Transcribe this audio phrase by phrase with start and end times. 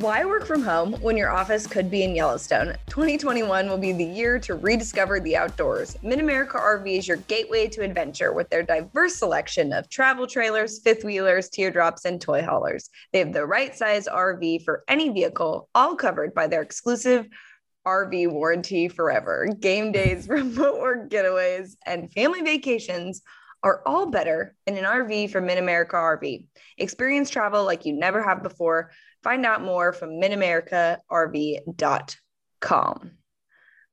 [0.00, 2.74] Why work from home when your office could be in Yellowstone?
[2.86, 5.94] 2021 will be the year to rediscover the outdoors.
[6.02, 10.80] Mid America RV is your gateway to adventure with their diverse selection of travel trailers,
[10.80, 12.88] fifth wheelers, teardrops, and toy haulers.
[13.12, 17.28] They have the right size RV for any vehicle, all covered by their exclusive
[17.86, 19.48] RV warranty forever.
[19.60, 23.20] Game days, remote work getaways, and family vacations
[23.62, 26.46] are all better in an RV from Mid America RV.
[26.78, 28.92] Experience travel like you never have before.
[29.22, 33.10] Find out more from midamericarv.com.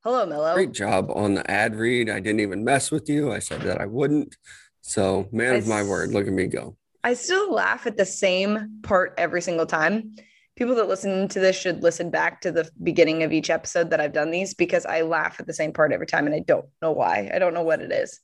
[0.03, 0.53] Hello, Mello.
[0.53, 2.09] Great job on the ad read.
[2.09, 3.33] I didn't even mess with you.
[3.33, 4.37] I said that I wouldn't.
[4.81, 6.77] So, man I of my word, look at me go.
[7.03, 10.15] I still laugh at the same part every single time.
[10.55, 13.99] People that listen to this should listen back to the beginning of each episode that
[13.99, 16.65] I've done these because I laugh at the same part every time and I don't
[16.81, 17.29] know why.
[17.33, 18.19] I don't know what it is.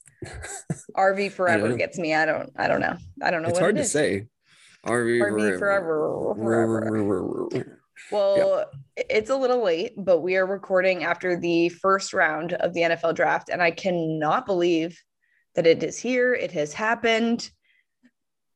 [0.98, 2.13] RV forever gets me.
[2.13, 2.95] I don't I don't know.
[3.21, 4.27] I don't know what It's hard to say.
[4.86, 6.34] RV, RV forever.
[6.36, 7.50] forever.
[8.12, 8.66] Well,
[8.98, 13.16] it's a little late, but we are recording after the first round of the NFL
[13.16, 14.99] draft, and I cannot believe
[15.55, 16.34] that it is here.
[16.34, 17.49] It has happened.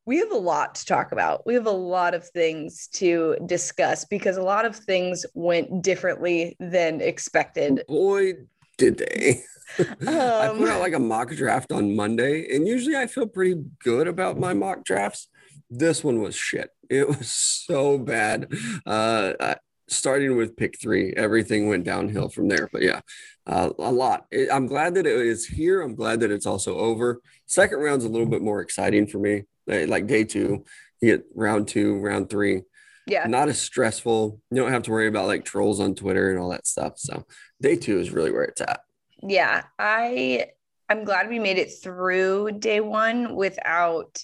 [0.06, 1.46] We have a lot to talk about.
[1.46, 6.56] We have a lot of things to discuss because a lot of things went differently
[6.60, 7.84] than expected.
[7.88, 8.34] Boy,
[8.78, 9.44] did they.
[10.08, 13.62] I Um, put out like a mock draft on Monday, and usually I feel pretty
[13.84, 15.28] good about my mock drafts.
[15.70, 16.70] This one was shit.
[16.90, 18.52] It was so bad.
[18.86, 19.56] Uh, I-
[19.90, 22.68] starting with pick three, everything went downhill from there.
[22.73, 23.00] But yeah,
[23.46, 24.26] uh, a lot.
[24.32, 25.82] It- I'm glad that it is here.
[25.82, 27.22] I'm glad that it's also over.
[27.45, 29.44] Second round's a little bit more exciting for me.
[29.66, 30.66] Like day two,
[31.02, 32.64] you get round two, round three.
[33.06, 34.42] yeah, Not as stressful.
[34.52, 36.94] You don't have to worry about like trolls on Twitter and all that stuff.
[36.98, 37.26] So
[37.62, 38.82] day two is really where it's at.
[39.23, 39.64] yeah.
[39.80, 40.48] I
[40.90, 44.22] I'm glad we made it through day one without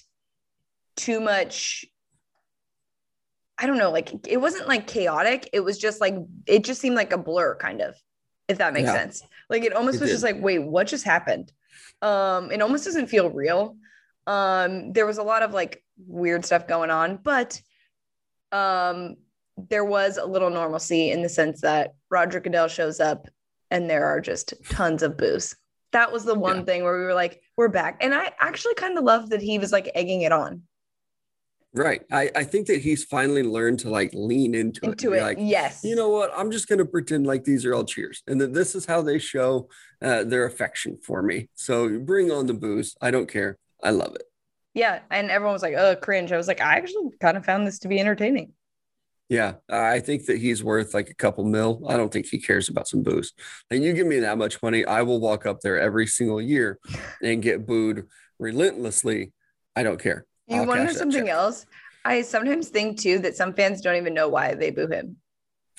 [0.96, 1.84] too much
[3.56, 5.48] I don't know, like it wasn't like chaotic.
[5.52, 7.94] It was just like it just seemed like a blur, kind of,
[8.48, 8.94] if that makes Yeah.
[8.94, 9.22] sense.
[9.48, 10.14] Like it almost It was did.
[10.14, 11.52] just like, wait, what just happened?
[12.02, 13.76] Um, it almost doesn't feel real.
[14.26, 17.60] Um, there was a lot of like weird stuff going on, but
[18.52, 19.16] um
[19.56, 23.28] there was a little normalcy in the sense that Roger Goodell shows up
[23.70, 25.54] and there are just tons of boos.
[25.92, 26.64] That was the one Yeah.
[26.64, 27.98] thing where we were like, we're back.
[28.00, 30.62] And I actually kind of love that he was like egging it on
[31.74, 32.02] Right.
[32.12, 34.90] I, I think that he's finally learned to like lean into, it.
[34.90, 35.22] into be it.
[35.22, 35.80] Like, yes.
[35.82, 36.30] you know what?
[36.36, 39.02] I'm just going to pretend like these are all cheers and that this is how
[39.02, 39.68] they show
[40.00, 41.48] uh, their affection for me.
[41.54, 42.94] So bring on the boos.
[43.00, 43.58] I don't care.
[43.82, 44.22] I love it.
[44.72, 47.64] Yeah, and everyone was like, "Oh, cringe." I was like, "I actually kind of found
[47.64, 48.52] this to be entertaining."
[49.28, 49.54] Yeah.
[49.70, 51.82] I think that he's worth like a couple mil.
[51.88, 53.32] I don't think he cares about some boos.
[53.70, 56.78] And you give me that much money, I will walk up there every single year
[57.22, 58.06] and get booed
[58.38, 59.32] relentlessly.
[59.74, 60.26] I don't care.
[60.46, 61.66] You want to know something else?
[62.04, 65.16] I sometimes think too that some fans don't even know why they boo him.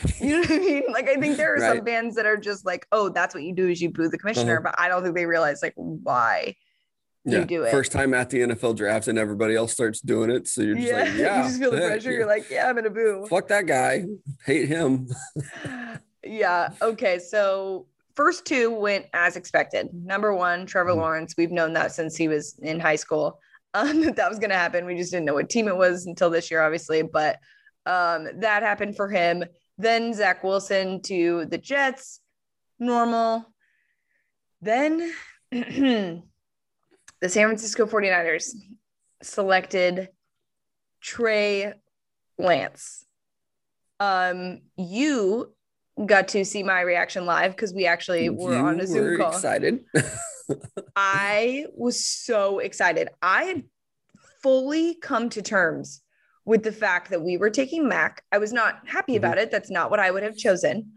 [0.19, 0.83] You know what I mean?
[0.91, 3.53] Like, I think there are some fans that are just like, "Oh, that's what you
[3.53, 4.71] do is you boo the commissioner," Uh-huh.
[4.71, 6.55] but I don't think they realize like why
[7.23, 7.71] you do it.
[7.71, 10.47] First time at the NFL draft and everybody else starts doing it.
[10.47, 11.03] So you're just yeah.
[11.03, 11.37] like, yeah.
[11.37, 12.11] you just feel the pressure.
[12.11, 12.17] yeah.
[12.17, 14.05] You're like, "Yeah, I'm gonna boo." fuck that guy.
[14.45, 15.07] Hate him.
[16.23, 16.69] yeah.
[16.81, 17.19] Okay.
[17.19, 19.89] So first two went as expected.
[19.93, 20.97] Number one, Trevor Mhm.
[20.97, 21.35] Lawrence.
[21.37, 23.39] We've known that since he was in high school.
[23.75, 24.85] Um, that that was going to happen.
[24.85, 27.03] We just didn't know what team it was until this year, obviously.
[27.03, 27.39] But
[27.85, 29.43] um, that happened for him.
[29.77, 32.21] Then Zach Wilson to the Jets,
[32.79, 33.45] normal.
[34.61, 35.13] Then
[35.51, 36.21] the
[37.27, 38.55] San Francisco 49ers
[39.21, 40.09] selected
[41.01, 41.73] Trey
[42.37, 43.05] Lance.
[43.99, 45.53] Um, you
[46.05, 49.31] got to see my reaction live because we actually were on a Zoom were call.
[49.31, 49.83] excited.
[50.95, 53.09] I was so excited.
[53.21, 53.63] I had
[54.43, 56.01] fully come to terms
[56.45, 58.23] with the fact that we were taking Mac.
[58.31, 59.17] I was not happy Mhm.
[59.17, 59.49] about it.
[59.51, 60.93] That's not what I would have chosen.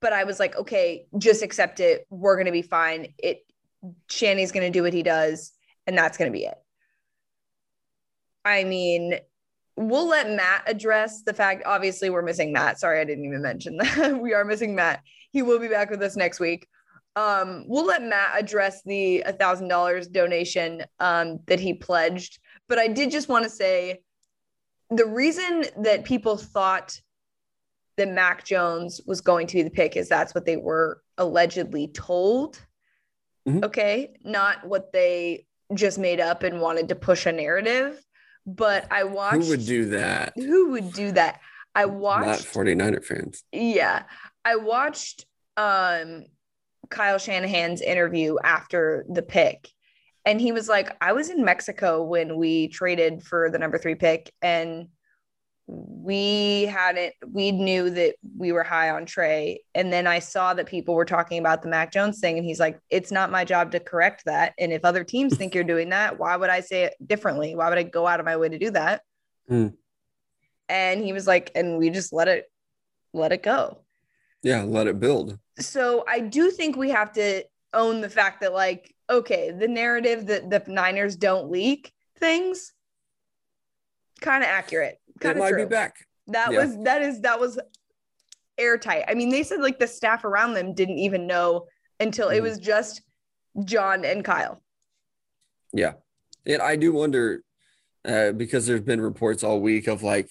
[0.00, 2.06] But I was like, okay, just accept it.
[2.10, 3.14] We're going to be fine.
[3.18, 3.42] It
[4.08, 5.52] Shanny's going to do what he does
[5.86, 6.58] and that's going to be it.
[8.44, 9.14] I mean,
[9.76, 12.80] we'll let Matt address the fact obviously we're missing Matt.
[12.80, 14.18] Sorry, I didn't even mention that.
[14.20, 15.02] we are missing Matt.
[15.30, 16.66] He will be back with us next week
[17.16, 22.86] um we'll let matt address the thousand dollars donation um that he pledged but i
[22.86, 24.00] did just want to say
[24.90, 27.00] the reason that people thought
[27.96, 31.88] that mac jones was going to be the pick is that's what they were allegedly
[31.88, 32.60] told
[33.48, 33.64] Mhm.
[33.64, 38.00] okay not what they just made up and wanted to push a narrative
[38.44, 40.32] but i watched Who would do that?
[40.36, 41.40] who would do that
[41.74, 42.26] i watched.
[42.26, 43.44] Not 49er fans.
[43.52, 44.02] yeah.
[44.44, 45.26] I watched
[45.56, 46.24] um
[46.90, 49.68] Kyle Shanahan's interview after the pick.
[50.24, 53.94] And he was like, I was in Mexico when we traded for the number three
[53.94, 54.32] pick.
[54.42, 54.88] And
[55.68, 60.66] we hadn't we knew that we were high on Trey and then I saw that
[60.66, 63.72] people were talking about the Mac Jones thing and he's like it's not my job
[63.72, 66.84] to correct that and if other teams think you're doing that why would I say
[66.84, 69.02] it differently why would I go out of my way to do that
[69.50, 69.74] Mm.
[70.68, 72.44] and he was like and we just let it
[73.12, 73.80] let it go
[74.42, 75.38] Yeah, let it build.
[75.58, 77.42] so I do think we have to
[77.72, 82.72] own the fact that like okay the narrative that the Niners don't leak things
[84.20, 85.64] kind of accurate It kind of might true.
[85.64, 85.96] be back.
[86.28, 86.64] That Yeah.
[86.64, 87.58] was that is that was
[88.58, 89.04] airtight.
[89.08, 91.66] I mean, they said like the staff around them didn't even know
[92.00, 92.42] until it Mhm.
[92.42, 93.02] was just
[93.64, 94.62] John and Kyle.
[95.72, 95.94] Yeah.
[96.46, 97.42] And I do wonder
[98.04, 100.30] uh, because there's been reports all week of like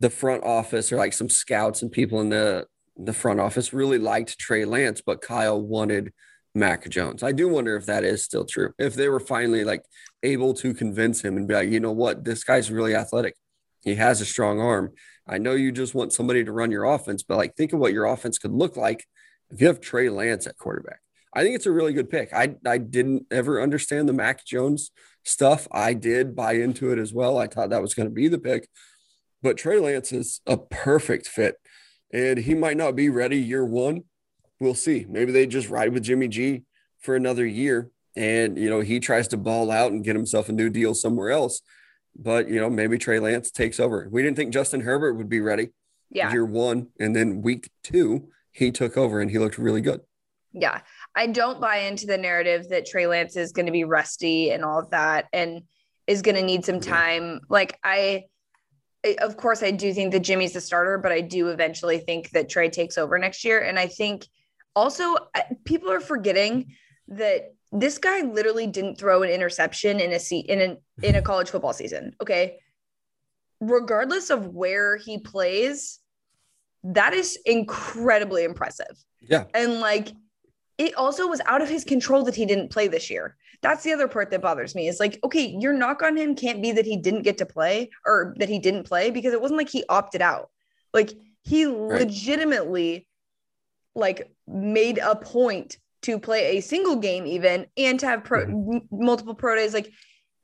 [0.00, 2.66] the front office or like some scouts and people in the
[2.96, 6.12] the front office really liked Trey Lance, but Kyle wanted
[6.54, 7.22] Mac Jones.
[7.22, 8.72] I do wonder if that is still true.
[8.78, 9.82] If they were finally like
[10.22, 13.34] able to convince him and be like, you know what, this guy's really athletic.
[13.82, 14.92] He has a strong arm.
[15.28, 17.92] I know you just want somebody to run your offense, but like think of what
[17.92, 19.04] your offense could look like
[19.50, 21.00] if you have Trey Lance at quarterback.
[21.34, 22.32] I think it's a really good pick.
[22.32, 24.90] I I didn't ever understand the Mac Jones
[25.22, 25.68] stuff.
[25.70, 27.36] I did buy into it as well.
[27.38, 28.68] I thought that was going to be the pick,
[29.42, 31.56] but Trey Lance is a perfect fit,
[32.12, 34.04] and he might not be ready year one.
[34.60, 35.06] We'll see.
[35.08, 36.62] Maybe they just ride with Jimmy G
[37.00, 40.52] for another year, and you know he tries to ball out and get himself a
[40.52, 41.60] new deal somewhere else.
[42.18, 44.08] But you know maybe Trey Lance takes over.
[44.10, 45.68] We didn't think Justin Herbert would be ready
[46.10, 46.32] Yeah.
[46.32, 50.00] year one, and then week two he took over and he looked really good.
[50.54, 50.80] Yeah.
[51.14, 54.64] I don't buy into the narrative that Trey Lance is going to be rusty and
[54.64, 55.60] all of that and
[56.06, 57.40] is going to need some time.
[57.50, 58.24] Like I-
[59.20, 62.48] of course I do think that Jimmy's the starter, but I do eventually think that
[62.48, 64.26] Trey takes over next year and I think
[64.74, 65.16] also
[65.64, 66.74] people are forgetting
[67.08, 71.22] that this guy literally didn't throw an interception in a seat in an in a
[71.22, 72.14] college football season.
[72.20, 72.58] Okay.
[73.60, 75.98] Regardless of where he plays,
[76.84, 78.96] that is incredibly impressive.
[79.20, 79.44] Yeah.
[79.54, 80.08] And like
[80.78, 83.36] it also was out of his control that he didn't play this year.
[83.62, 86.62] That's the other part that bothers me is like, okay, your knock on him can't
[86.62, 89.58] be that he didn't get to play or that he didn't play because it wasn't
[89.58, 90.50] like he opted out.
[90.92, 93.08] Like he legitimately
[93.94, 98.76] like made a point to play a single game even and to have pro- mm-hmm.
[98.76, 99.90] m- multiple pro days like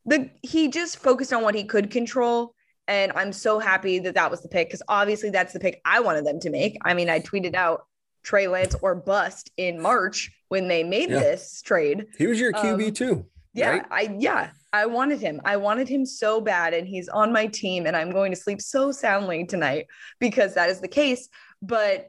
[0.06, 2.54] the he just focused on what he could control
[2.88, 6.00] and I'm so happy that that was the pick because obviously that's the pick I
[6.00, 6.76] wanted them to make.
[6.84, 7.86] I mean, I tweeted out
[8.22, 11.20] Trey Lance or bust in March when they made Yeah.
[11.20, 12.06] this trade.
[12.18, 13.26] He was your QB Um, too.
[13.54, 13.84] Yeah, right?
[13.90, 15.40] I yeah, I wanted him.
[15.44, 18.60] I wanted him so bad and he's on my team and I'm going to sleep
[18.62, 19.86] so soundly tonight
[20.20, 21.28] because that is the case,
[21.60, 22.08] but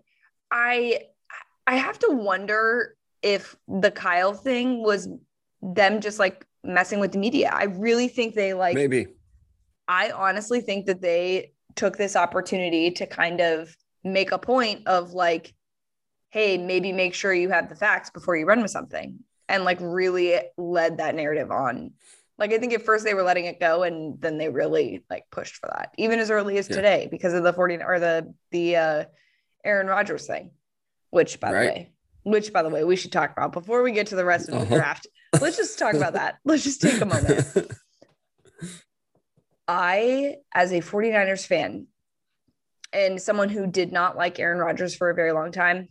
[0.51, 1.07] I
[1.68, 5.07] I have to wonder if the Kyle thing was
[5.62, 7.50] them just like messing with the media.
[7.54, 9.07] I really think they like Maybe.
[9.88, 15.12] I honestly think that they took this opportunity to kind of make a point of
[15.13, 15.54] like,
[16.33, 19.77] hey, maybe make sure you have the facts before you run with something and like
[19.80, 21.91] really led that narrative on.
[22.39, 25.25] Like, I think at first they were letting it go and then they really like
[25.30, 26.77] pushed for that, even as early as Yeah.
[26.77, 29.03] today because of the 40 or the, the, uh,
[29.63, 30.50] Aaron Rodgers thing,
[31.12, 31.62] which by Right.
[31.62, 31.91] the way,
[32.24, 34.56] which by the way, we should talk about before we get to the rest of
[34.56, 34.75] the Uh-huh.
[34.75, 35.06] draft.
[35.39, 36.39] Let's just talk about that.
[36.45, 37.45] Let's just take a moment.
[39.68, 41.86] I, as a 49ers fan
[42.91, 45.88] and someone who did not like Aaron Rodgers for a very long time,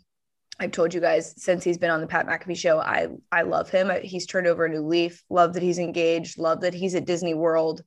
[0.63, 3.69] I've told you guys since he's been on the Pat McAfee show, I I love
[3.69, 3.91] him.
[3.91, 5.25] Uh, he's turned over a new leaf.
[5.29, 6.39] Love that he's engaged.
[6.39, 7.83] Love that he's at Disney World,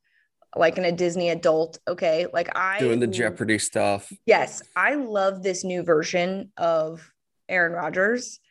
[0.58, 1.80] like in a Disney adult.
[1.88, 4.12] Okay, like I Doing the Jeopardy stuff.
[4.26, 7.10] Yes, I love this new version of
[7.48, 8.42] Aaron Rodgers.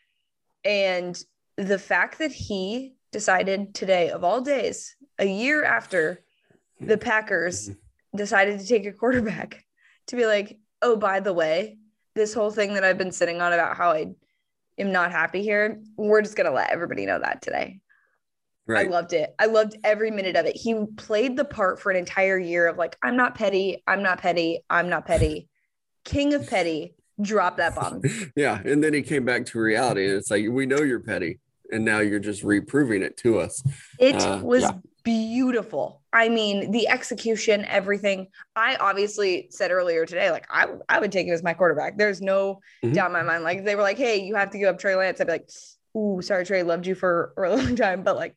[0.64, 1.22] And
[1.58, 6.24] the fact that he decided today, of all days, a year after
[6.80, 7.02] the hmm.
[7.02, 7.74] Packers hmm.
[8.16, 9.62] decided to take a quarterback,
[10.06, 11.76] to be like, oh, by the way,
[12.14, 14.06] this whole thing that I've been sitting on about how I
[14.78, 17.80] am not happy here, we're just going to let everybody know that today.
[18.66, 18.86] Right.
[18.86, 19.34] I loved it.
[19.38, 20.56] I loved every minute of it.
[20.56, 23.82] He played the part for an entire year of like, I'm not petty.
[23.86, 24.64] I'm not petty.
[24.70, 25.48] I'm not petty.
[26.04, 26.94] King of petty.
[27.20, 28.00] Drop that bomb.
[28.36, 28.60] yeah.
[28.64, 31.40] And then he came back to reality and it's like, we know you're petty.
[31.70, 33.62] And now you're just reproving it to us.
[33.98, 34.72] It Uh, was yeah.
[35.04, 36.02] Beautiful.
[36.12, 38.28] I mean, the execution, everything.
[38.56, 41.96] I obviously said earlier today, like I, I would take him as my quarterback.
[41.96, 42.94] There's no Mhm.
[42.94, 43.44] doubt in my mind.
[43.44, 45.20] Like they were like, hey, you have to give up Trey Lance.
[45.20, 45.48] I'd be like,
[45.96, 48.34] ooh, sorry, Trey, loved you for a really long time, but like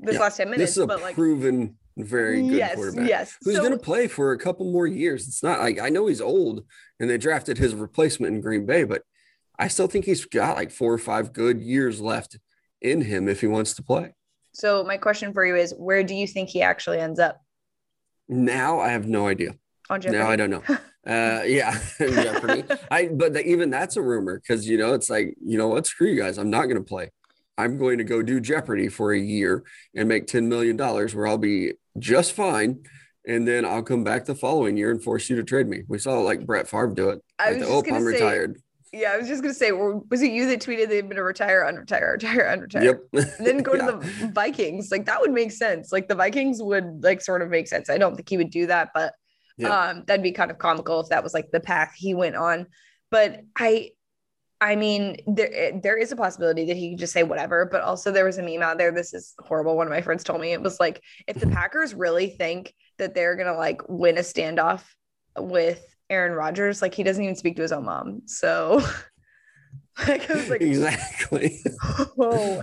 [0.00, 0.20] this Yeah.
[0.20, 3.08] last 10 minutes, This is a but like proven, very good yes, quarterback.
[3.08, 3.36] yes.
[3.42, 5.26] Who's So- going to play for a couple more years?
[5.28, 6.64] It's not like I know he's old
[7.00, 9.02] and they drafted his replacement in Green Bay, but
[9.58, 12.38] I still think he's got like four or five good years left
[12.82, 14.14] in him if he wants to play.
[14.54, 17.40] So my question for you is, where do you think he actually ends up
[18.28, 19.56] Now I have no idea.
[19.90, 20.18] on Jeopardy?
[20.18, 20.62] Now I don't know.
[21.06, 22.64] Uh, yeah, Jeopardy.
[22.90, 25.86] I but the, even that's a rumor because you know it's like you know what?
[25.86, 26.38] Screw you guys.
[26.38, 27.10] I'm not going to play.
[27.58, 31.26] I'm going to go do Jeopardy for a year and make ten million dollars, where
[31.26, 32.84] I'll be just fine,
[33.28, 35.82] and then I'll come back the following year and force you to trade me.
[35.88, 37.22] We saw like Brett Favre do it.
[37.38, 38.56] I Like, was oh, I'm say- retired.
[38.96, 41.62] Yeah, I was just gonna say, was it you that tweeted they've been to retire,
[41.70, 42.84] unretire, retire, unretire?
[43.12, 43.26] Yep.
[43.38, 43.86] And then go Yeah.
[43.86, 44.90] to the Vikings.
[44.90, 45.92] Like that would make sense.
[45.92, 47.90] Like the Vikings would like sort of make sense.
[47.90, 49.14] I don't think he would do that, but
[49.56, 49.68] Yeah.
[49.76, 52.66] um that'd be kind of comical if that was like the path he went on.
[53.10, 53.90] But I
[54.60, 58.10] I mean, there there is a possibility that he could just say whatever, but also
[58.12, 58.92] there was a meme out there.
[58.92, 59.76] This is horrible.
[59.76, 63.14] One of my friends told me it was like if the Packers really think that
[63.14, 64.82] they're gonna like win a standoff
[65.36, 68.22] with Aaron Rodgers, like he doesn't even speak to his own mom.
[68.26, 68.82] So
[70.08, 71.60] like I was like, exactly.
[72.18, 72.62] oh,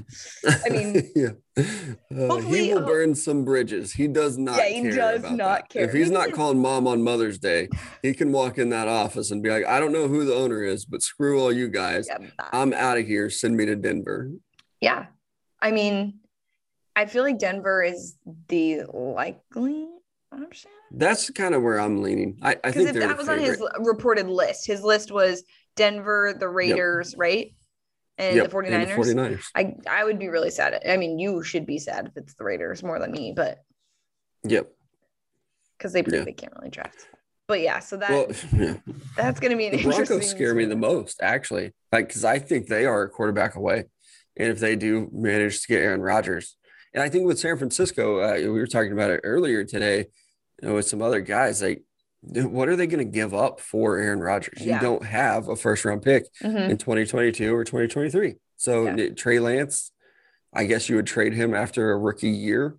[0.65, 1.29] I mean, yeah.
[1.57, 3.93] Uh, he will uh, burn some bridges.
[3.93, 4.57] He does not.
[4.57, 5.69] Yeah, he does not that.
[5.69, 5.83] care.
[5.83, 7.69] If he's not calling mom on Mother's Day,
[8.01, 10.63] he can walk in that office and be like, "I don't know who the owner
[10.63, 12.07] is, but screw all you guys.
[12.07, 13.29] yeah, I'm out of here.
[13.29, 14.31] Send me to Denver."
[14.79, 15.07] yeah.
[15.63, 16.21] I mean,
[16.95, 18.17] I feel like Denver is
[18.47, 19.87] the likely
[20.31, 20.71] option.
[20.91, 22.37] That's kind of where I'm leaning.
[22.41, 25.43] I, I think if that was on his reported list, his list was
[25.75, 27.53] Denver, the Raiders, right?
[28.17, 28.73] And Yep, the 49ers.
[28.73, 28.95] and the
[29.35, 29.43] 49ers.
[29.55, 30.81] I, I would be really sad.
[30.87, 33.59] I mean, you should be sad if it's the Raiders more than me, but
[34.43, 34.67] Yep.
[35.77, 36.23] because they Yeah.
[36.23, 37.07] they can't really draft.
[37.47, 38.75] But yeah, so that Well, yeah.
[39.17, 40.05] that's going to be an the interesting.
[40.05, 43.85] Broncos scare me the most, actually, like because I think they are a quarterback away,
[44.37, 46.57] and if they do manage to get Aaron Rodgers,
[46.93, 50.05] and I think with San Francisco, uh, we were talking about it earlier today,
[50.61, 51.83] you know, with some other guys, like
[52.21, 54.59] what are they going to give up for Aaron Rodgers?
[54.61, 54.75] Yeah.
[54.75, 56.69] You don't have a first round pick Mhm.
[56.69, 59.09] in 2022 or 2023, so Yeah.
[59.09, 59.91] Trey Lance,
[60.53, 62.75] I guess you would trade him after a rookie year,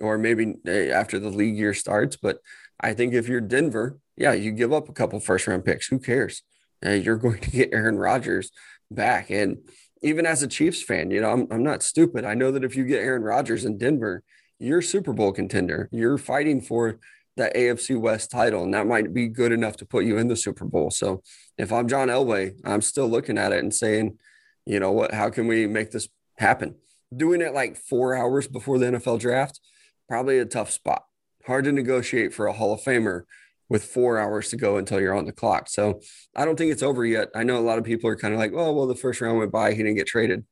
[0.00, 2.38] or maybe eh, after the league year starts, but.
[2.78, 5.86] I think if you're Denver, yeah, you give up a couple first round picks.
[5.86, 6.42] Who cares?
[6.84, 8.50] Uh, you're going to get Aaron Rodgers
[8.90, 9.30] back.
[9.30, 9.56] And
[10.02, 12.26] even as a Chiefs fan, you know, I'm, I'm not stupid.
[12.26, 14.22] I know that if you get Aaron Rodgers in Denver,
[14.58, 15.88] you're a Super Bowl contender.
[15.90, 16.98] You're fighting for
[17.36, 20.36] that AFC West title, and that might be good enough to put you in the
[20.36, 20.90] Super Bowl.
[20.90, 21.22] So
[21.58, 24.18] if I'm John Elway, I'm still looking at it and saying,
[24.64, 26.76] you know what, how can we make this happen?
[27.14, 29.60] Doing it like four hours before the NFL draft,
[30.08, 31.04] probably a tough spot.
[31.46, 33.22] Hard to negotiate for a Hall of Famer
[33.68, 35.68] with four hours to go until you're on the clock.
[35.68, 36.00] So
[36.34, 37.28] I don't think it's over yet.
[37.34, 39.38] I know a lot of people are kind of like, oh, well, the first round
[39.38, 39.72] went by.
[39.72, 40.44] He didn't get traded.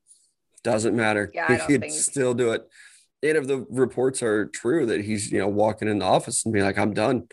[0.62, 1.30] Doesn't matter.
[1.34, 2.62] Yeah, I he could think- still do it.
[3.24, 6.52] And if the reports are true that he's, you know, walking in the office and
[6.52, 7.26] being like, I'm done.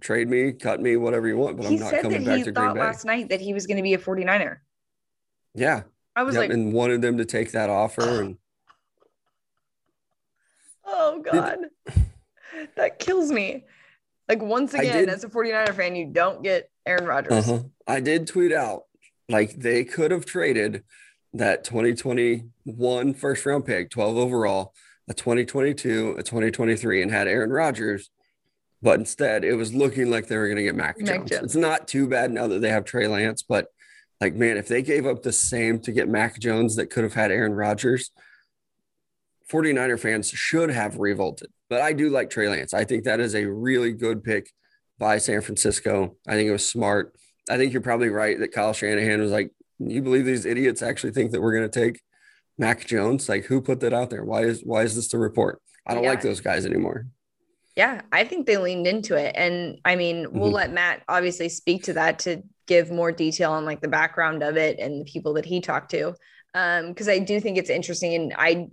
[0.00, 2.52] Trade me, cut me, whatever you want, but he I'm not coming back he to
[2.52, 2.80] Green Bay.
[2.80, 4.56] last night that he was going to be a 49er.
[5.54, 5.82] yeah.
[6.16, 8.22] I was Yep, like, and wanted them to take that offer.
[8.22, 8.36] And
[10.86, 11.58] oh God,
[12.76, 13.64] that kills me.
[14.28, 17.32] Like, once again, did- as a 49er fan, you don't get Aaron Rodgers.
[17.48, 17.64] Uh-huh.
[17.86, 18.84] I did tweet out
[19.28, 20.84] like they could have traded
[21.32, 24.72] that 2021 first round pick, 12 overall,
[25.08, 28.10] a 2022, a 2023, and had Aaron Rodgers.
[28.82, 31.30] But instead, it was looking like they were going to get Mac, Mac Jones.
[31.30, 31.44] Jones.
[31.44, 33.68] It's not too bad now that they have Trey Lance, but
[34.20, 37.14] like, man, if they gave up the same to get Mac Jones that could have
[37.14, 38.10] had Aaron Rodgers,
[39.50, 41.50] 49er fans should have revolted.
[41.68, 42.74] But I do like Trey Lance.
[42.74, 44.50] I think that is a really good pick
[44.98, 46.16] by San Francisco.
[46.28, 47.14] I think it was smart.
[47.50, 51.12] I think you're probably right that Kyle Shanahan was like, you believe these idiots actually
[51.12, 52.00] think that we're going to take
[52.58, 53.28] Mac Jones?
[53.28, 54.24] Like, who put that out there?
[54.24, 55.60] Why is why is this the report?
[55.86, 56.10] I don't Yeah.
[56.10, 57.06] like those guys anymore.
[57.76, 59.34] Yeah, I think they leaned into it.
[59.36, 60.54] And I mean, we'll Mhm.
[60.54, 64.56] let Matt obviously speak to that to give more detail on like the background of
[64.56, 66.14] it and the people that he talked to.
[66.54, 68.14] Um, because I do think it's interesting.
[68.14, 68.68] And I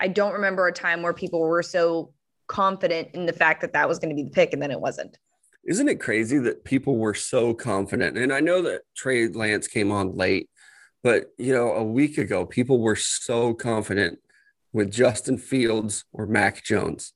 [0.00, 2.12] I don't remember a time where people were so
[2.48, 4.80] confident in the fact that that was going to be the pick and then it
[4.80, 5.16] wasn't.
[5.66, 8.18] Isn't it crazy that people were so confident?
[8.18, 10.50] And I know that Trey Lance came on late,
[11.04, 14.18] but you know, a week ago, people were so confident
[14.72, 17.12] with Justin Fields or Mac Jones.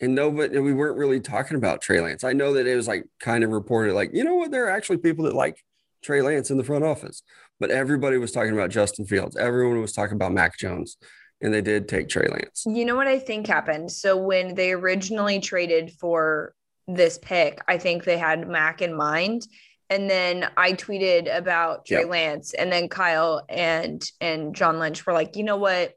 [0.00, 2.24] And nobody, we weren't really talking about Trey Lance.
[2.24, 4.70] I know that it was like kind of reported, like, you know what, there are
[4.70, 5.62] actually people that like
[6.02, 7.22] Trey Lance in the front office,
[7.60, 9.36] but everybody was talking about Justin Fields.
[9.36, 10.96] Everyone was talking about Mac Jones,
[11.40, 12.64] and they did take Trey Lance.
[12.66, 13.92] You know what I think happened?
[13.92, 16.54] So when they originally traded for
[16.88, 19.46] this pick, I think they had Mac in mind.
[19.92, 22.04] And then I tweeted about Trey.
[22.04, 25.92] Lance, and then Kyle and and John Lynch were like, you know what?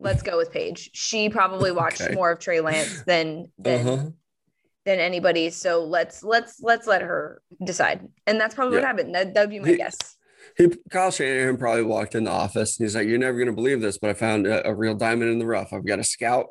[0.00, 0.90] Let's go with Paige.
[0.92, 2.14] She probably watched Okay.
[2.14, 4.06] more of Trey Lance than than Uh-huh.
[4.84, 5.50] than anybody.
[5.50, 8.08] So let's let's let's let her decide.
[8.26, 9.14] And that's probably what happened.
[9.14, 9.96] That that would be my He- guess.
[10.56, 13.52] He, Kyle Shanahan probably walked in the office and he's like, You're never going to
[13.52, 15.72] believe this, but I found a, a real diamond in the rough.
[15.72, 16.46] I've got a scout.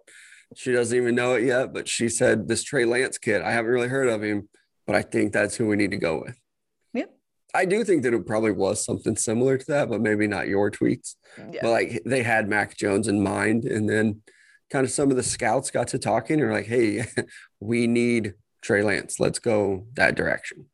[0.55, 3.71] She doesn't even know it yet, but she said, This Trey Lance kid, I haven't
[3.71, 4.47] really heard of him.
[4.85, 6.37] but I think that's who we need to go with.
[7.53, 10.69] I do think that it probably was something similar to that, but maybe not your
[10.69, 11.15] tweets.
[11.37, 11.59] Yeah.
[11.61, 14.21] But like they had Mac Jones in mind, and then
[14.69, 17.05] kind of some of the scouts got to talking and were like, "Hey,
[17.59, 19.19] we need Trey Lance.
[19.19, 20.65] Let's go that direction."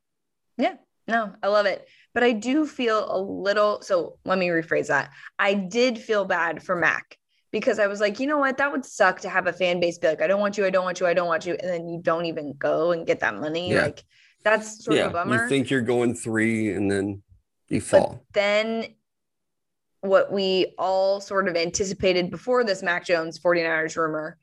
[0.58, 0.76] Yeah,
[1.08, 1.88] no, I love it.
[2.14, 3.82] But I do feel a little.
[3.82, 5.12] So let me rephrase that.
[5.40, 7.18] I did feel bad for Mac
[7.54, 8.58] because I was like, you know what?
[8.58, 10.72] That would suck to have a fan base be like, I don't want you, I
[10.72, 11.54] don't want you, I don't want you.
[11.54, 13.72] And then you don't even go and get that money.
[13.72, 13.84] Yeah.
[13.84, 14.04] Like
[14.44, 15.44] that's sort yeah, of a bummer.
[15.44, 17.22] you think you're going three, and then
[17.70, 18.24] you fall.
[18.34, 18.88] then
[20.02, 24.38] what we all sort of anticipated before this Mac Jones 49ers rumor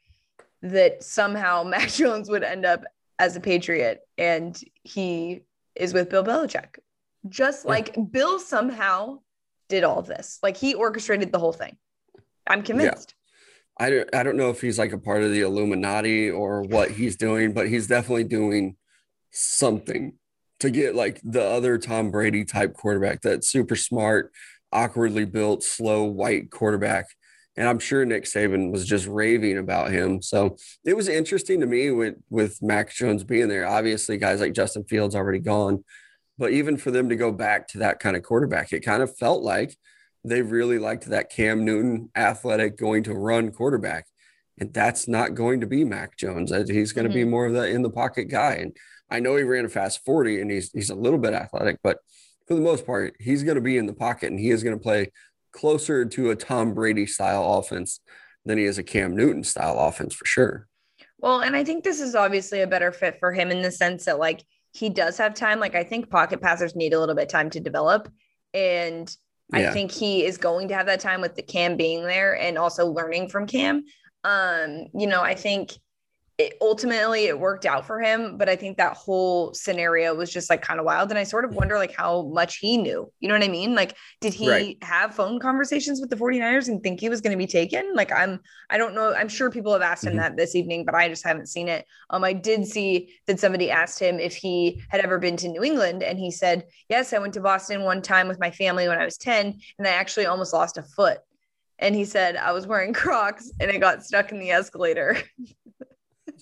[0.63, 2.83] that somehow Mac Jones would end up
[3.19, 5.43] as a Patriot and he
[5.77, 6.79] is with Bill Belichick.
[7.29, 7.71] Just Yeah.
[7.73, 9.21] like Bill somehow
[9.69, 10.39] did all of this.
[10.43, 11.77] Like he orchestrated the whole thing.
[12.47, 13.15] I'm convinced.
[13.79, 16.91] I don't, I don't know if he's like a part of the Illuminati or what
[16.91, 18.77] he's doing, but he's definitely doing
[19.31, 20.15] something
[20.61, 24.33] to get like the other Tom Brady type quarterback, that super smart,
[24.73, 27.07] awkwardly built, slow white quarterback.
[27.57, 30.23] And I'm sure Nick Saban was just raving about him.
[30.23, 33.67] So it was interesting to me with with Mac Jones being there.
[33.67, 35.85] Obviously, guys like Justin Fields already gone,
[36.39, 39.17] but even for them to go back to that kind of quarterback, it kind of
[39.17, 39.77] felt like
[40.25, 44.07] they really liked that Cam Newton athletic going to run quarterback.
[44.59, 46.53] And that's not going to be Mac Jones.
[46.69, 47.31] He's going to be mm-hmm.
[47.31, 48.55] more of that in the pocket guy.
[48.55, 48.77] And
[49.11, 51.99] I know he ran a fast 40 and he's he's a little bit athletic, but
[52.47, 54.77] for the most part, he's going to be in the pocket and he is going
[54.77, 55.11] to play
[55.53, 58.01] closer to a Tom Brady style offense
[58.45, 60.67] than he is a Cam Newton style offense for sure.
[61.19, 64.07] Well, and I think this is obviously a better fit for him in the sense
[64.07, 65.61] that like he does have time.
[65.61, 68.09] Like I think pocket passers need a little bit of time to develop.
[68.55, 69.15] And
[69.53, 72.57] I think he is going to have that time with the Cam being there and
[72.57, 73.85] also learning from Cam.
[74.23, 75.73] Um, you know, I think
[76.41, 80.49] it, ultimately it worked out for him, but I think that whole scenario was just
[80.49, 81.11] like kind of wild.
[81.11, 83.13] And I sort of wonder like how much he knew.
[83.21, 83.75] You know what I mean?
[83.75, 84.77] Like, did he Right.
[84.83, 87.95] have phone conversations with the 49ers and think he was going to be taken?
[87.95, 89.13] Like, I'm, I don't know.
[89.13, 90.19] I'm sure people have asked him Mhm.
[90.19, 91.85] that this evening, but I just haven't seen it.
[92.09, 95.63] Um, I did see that somebody asked him if he had ever been to New
[95.63, 98.99] England, and he said, Yes, I went to Boston one time with my family when
[98.99, 101.19] I was 10, and I actually almost lost a foot.
[101.83, 105.17] And he said, I was wearing Crocs and I got stuck in the escalator.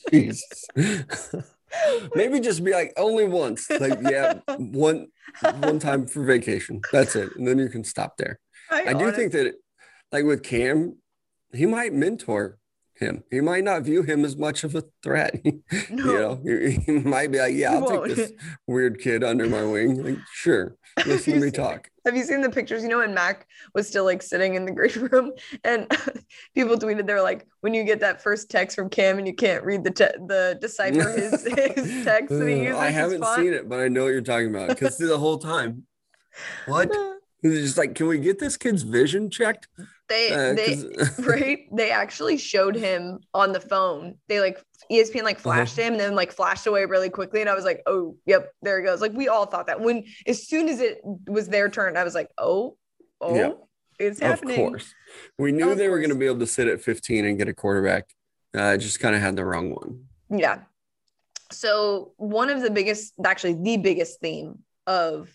[0.10, 0.64] Jesus.
[2.14, 3.68] Maybe just be like only once.
[3.70, 5.08] Like, yeah, one
[5.60, 6.80] one time for vacation.
[6.92, 7.36] That's it.
[7.36, 8.40] And then you can stop there.
[8.70, 9.54] I do think that
[10.12, 10.96] like with Cam,
[11.52, 12.57] he might mentor
[12.98, 13.24] him.
[13.30, 15.40] He might not view him as much of a threat.
[15.44, 18.32] you know, he, he might be like, yeah, I'll take this
[18.66, 20.02] weird kid under my wing.
[20.02, 20.76] Like, sure.
[21.06, 21.88] Listen to me talk.
[22.04, 22.82] Have you seen the pictures?
[22.82, 25.32] You know, when Mac was still like sitting in the green room,
[25.64, 25.86] and
[26.54, 29.64] people tweeted they're like, when you get that first text from Cam and you can't
[29.64, 32.76] read the te- the decipher his his text that he uses.
[32.76, 34.68] I haven't seen it, but I know what you're talking about.
[34.68, 35.84] Because the whole time,
[36.66, 36.90] what?
[37.44, 39.68] Just like, can we get this kid's vision checked?
[40.08, 40.76] They Uh, they
[41.22, 44.58] right they actually showed him on the phone they like
[44.90, 45.42] espn like Uh-huh.
[45.42, 48.50] flashed him and then like flashed away really quickly and i was like oh yep
[48.62, 51.68] there he goes like we all thought that when as soon as it was their
[51.68, 52.78] turn i was like oh
[53.20, 53.50] oh Yeah.
[53.98, 54.58] it's happening.
[54.64, 54.94] Of course.
[55.38, 57.48] We knew Of they were going to be able to sit at 15 and get
[57.48, 58.08] a quarterback.
[58.56, 60.04] Uh, just kind of had the wrong one.
[60.30, 60.60] yeah
[61.52, 65.28] so one of the biggest actually the biggest theme of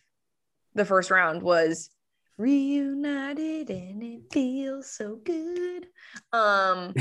[0.75, 1.89] the first round was
[2.37, 5.87] reunited and it feels so good
[6.31, 6.93] um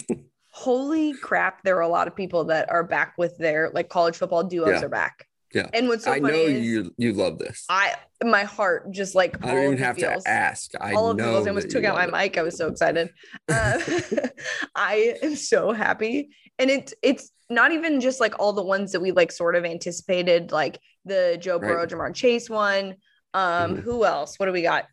[0.50, 4.16] holy crap there are a lot of people that are back with their like college
[4.16, 4.82] football duos Yeah.
[4.84, 5.68] are back Yeah.
[5.74, 7.64] and what's so I know you you love this.
[7.68, 7.94] i
[8.24, 10.70] my heart just like I don't even have feels to ask.
[10.80, 11.46] I all of know feels.
[11.46, 12.10] I almost took out my it.
[12.12, 12.38] mic.
[12.38, 13.10] I was so excited.
[13.46, 13.78] Uh,
[14.74, 19.00] I am so happy, and it's it's not even just like all the ones that
[19.00, 21.68] we like sort of anticipated, like the Joe Right.
[21.68, 22.94] Burrow, Ja'Marr Chase one.
[23.36, 23.80] Um, Mhm.
[23.82, 24.38] who else?
[24.38, 24.86] What do we got?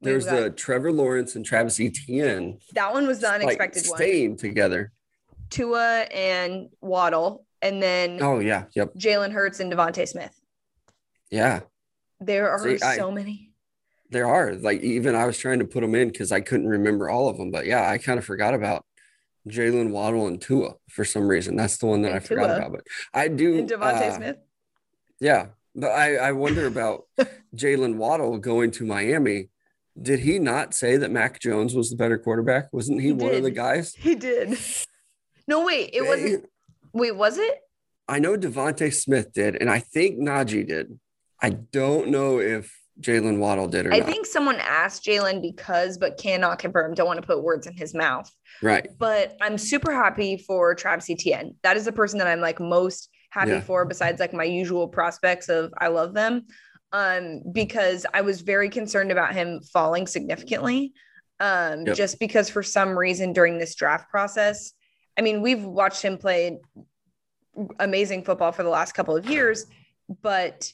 [0.00, 3.96] There's the Trevor Lawrence and Travis Etienne that one was the like unexpected one.
[3.96, 4.92] staying together.
[5.50, 10.34] Tua and Waddle, and then Oh yeah, yep, Jalen Hurts and DeVonta Smith.
[11.30, 11.60] yeah.
[12.20, 13.52] There are See, I- so many.
[14.10, 17.08] There are like even I was trying to put them in because I couldn't remember
[17.08, 18.84] all of them, but yeah, I kind of forgot about
[19.48, 21.56] Jalen Waddle and Tua for some reason.
[21.56, 22.72] That's the one that And I forgot about.
[22.72, 23.58] But I do.
[23.58, 24.36] And DeVonta uh, Smith.
[25.20, 27.04] Yeah, but I I wonder about
[27.56, 29.48] Jalen Waddle going to Miami.
[30.00, 32.72] Did he not say that Mac Jones was the better quarterback?
[32.72, 33.94] Wasn't he, He one of the guys?
[33.94, 34.58] He did.
[35.46, 36.46] No, wait, it wasn't.
[36.92, 37.60] Wait, was it?
[38.08, 40.98] I know DeVonta Smith did, and I think Najee did.
[41.40, 43.96] I don't know if Jalen Waddle did or not.
[43.96, 44.08] I not.
[44.08, 46.94] think someone asked Jalen because, but cannot confirm.
[46.94, 48.30] Don't want to put words in his mouth.
[48.62, 48.88] right.
[48.98, 51.56] But I'm super happy for Travis Etienne.
[51.62, 53.60] That is the person that I'm like most happy Yeah.
[53.60, 56.46] for besides like my usual prospects of I love them.
[56.92, 60.92] Um, because I was very concerned about him falling significantly.
[61.40, 61.96] Um, Yep.
[61.96, 64.72] just because for some reason during this draft process,
[65.18, 66.60] I mean, we've watched him play
[67.80, 69.66] amazing football for the last couple of years,
[70.22, 70.72] but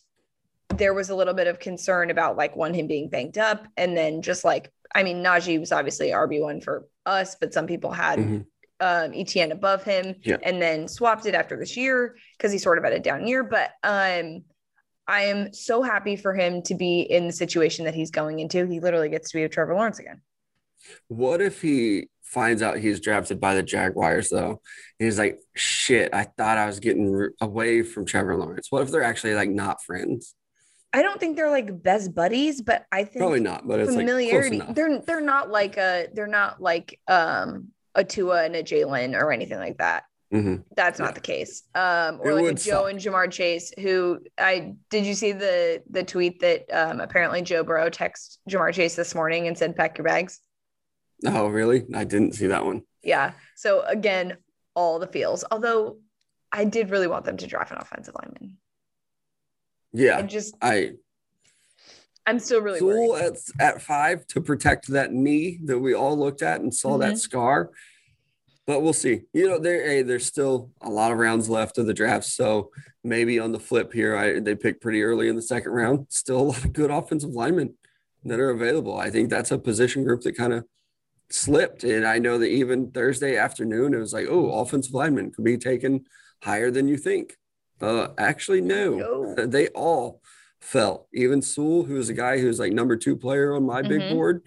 [0.77, 3.96] there was a little bit of concern about like one him being banked up and
[3.96, 8.18] then just like I mean Najee was obviously RB1 for us, but some people had
[8.18, 8.46] Mhm.
[8.80, 10.38] Um Etienne above him Yeah.
[10.42, 13.42] and then swapped it after this year because he sort of had a down year.
[13.44, 14.44] But um
[15.06, 18.66] I am so happy for him to be in the situation that he's going into.
[18.66, 20.20] He literally gets to be with Trevor Lawrence again.
[21.08, 24.50] What if he finds out he's drafted by the Jaguars though?
[24.98, 28.68] And he's like, shit, I thought I was getting away from Trevor Lawrence.
[28.70, 30.34] What if they're actually like not friends?
[30.92, 34.58] I don't think they're like best buddies, but I think Probably not, but it's familiarity.
[34.58, 37.68] like they're they're not like a they're not like um
[38.00, 40.04] a Tua and a Jalen or anything like that.
[40.32, 40.64] Mhm.
[40.76, 41.12] That's not Yeah.
[41.14, 41.62] the case.
[41.74, 42.90] Um, or It like a Joe suck.
[42.90, 47.62] and Ja'Marr Chase, who I did you see the the tweet that um apparently Joe
[47.64, 50.40] Burrow texted Ja'Marr Chase this morning and said pack your bags.
[51.26, 51.84] Oh, really?
[51.94, 52.82] I didn't see that one.
[53.02, 53.32] Yeah.
[53.56, 54.36] So again,
[54.74, 55.44] all the feels.
[55.50, 55.98] Although
[56.52, 58.56] I did really want them to draft an offensive lineman.
[59.92, 60.18] Yeah.
[60.18, 60.92] I just I
[62.26, 63.20] I'm still really worried.
[63.24, 67.00] at, at five to protect that knee that we all looked at and saw Mm-hmm.
[67.10, 67.70] that scar.
[68.70, 69.22] But we'll see.
[69.33, 72.24] You know, there hey, there's still a lot of rounds left of the draft.
[72.26, 72.70] So
[73.02, 76.06] maybe on the flip here, I they picked pretty early in the second round.
[76.09, 77.74] Still a lot of good offensive linemen
[78.22, 78.96] that are available.
[78.96, 80.66] I think that's a position group that kind of
[81.30, 81.83] slipped.
[81.83, 85.59] And I know that even Thursday afternoon, it was like, oh, offensive linemen could be
[85.59, 86.04] taken
[86.44, 87.37] higher than you think.
[87.80, 90.22] Uh, actually, no, they all
[90.61, 91.09] fell.
[91.12, 94.12] Even Sewell, who was a guy who's like number two player on my big Mhm.
[94.12, 94.42] board,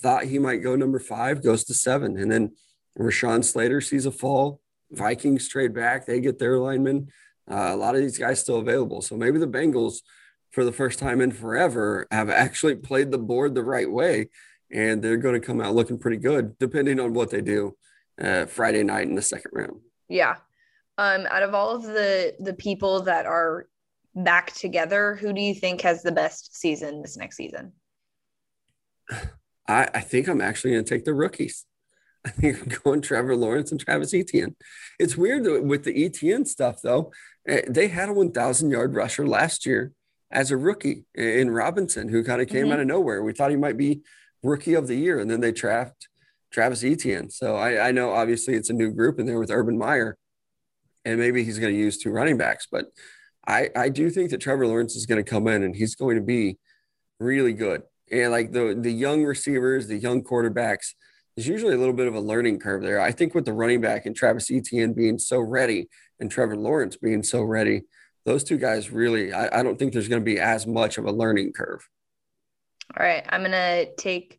[0.00, 2.16] thought he might go number five, goes to seven.
[2.16, 2.52] And then
[2.98, 4.60] Rashawn Slater sees a fall.
[4.90, 7.08] Vikings trade back, they get their linemen.
[7.50, 9.02] Uh, a lot of these guys still available.
[9.02, 9.98] So maybe the Bengals,
[10.50, 14.30] for the first time in forever, have actually played the board the right way.
[14.72, 17.76] And they're going to come out looking pretty good, depending on what they do
[18.20, 19.80] uh, Friday night in the second round.
[20.08, 20.36] Yeah.
[20.98, 23.68] Um, out of all of the the people that are
[24.14, 27.72] back together, who do you think has the best season this next season?
[29.68, 31.64] I, I think I'm actually going to take the rookies.
[32.26, 34.56] I think I'm going Trevor Lawrence and Travis Etienne.
[34.98, 37.12] It's weird with the Etienne stuff, though.
[37.46, 39.92] eh, They had a 1,000 yard rusher last year
[40.32, 42.72] as a rookie in Robinson, who kind of came Mhm.
[42.72, 43.22] out of nowhere.
[43.22, 44.02] We thought he might be
[44.42, 46.08] rookie of the year, and then they trapped
[46.50, 47.30] Travis Etienne.
[47.30, 50.16] So I, I know obviously it's a new group in there with Urban Meyer,
[51.04, 52.86] and maybe he's going to use two running backs, but
[53.46, 56.16] I, I do think that Trevor Lawrence is going to come in and he's going
[56.16, 56.58] to be
[57.20, 57.82] really good.
[58.10, 60.94] And like the the young receivers, the young quarterbacks,
[61.36, 63.00] there's usually a little bit of a learning curve there.
[63.00, 66.96] I think with the running back and Travis Etienne being so ready and Trevor Lawrence
[66.96, 67.82] being so ready,
[68.24, 71.04] those two guys really, I, I don't think there's going to be as much of
[71.04, 71.86] a learning curve.
[72.98, 74.38] All right, I'm gonna take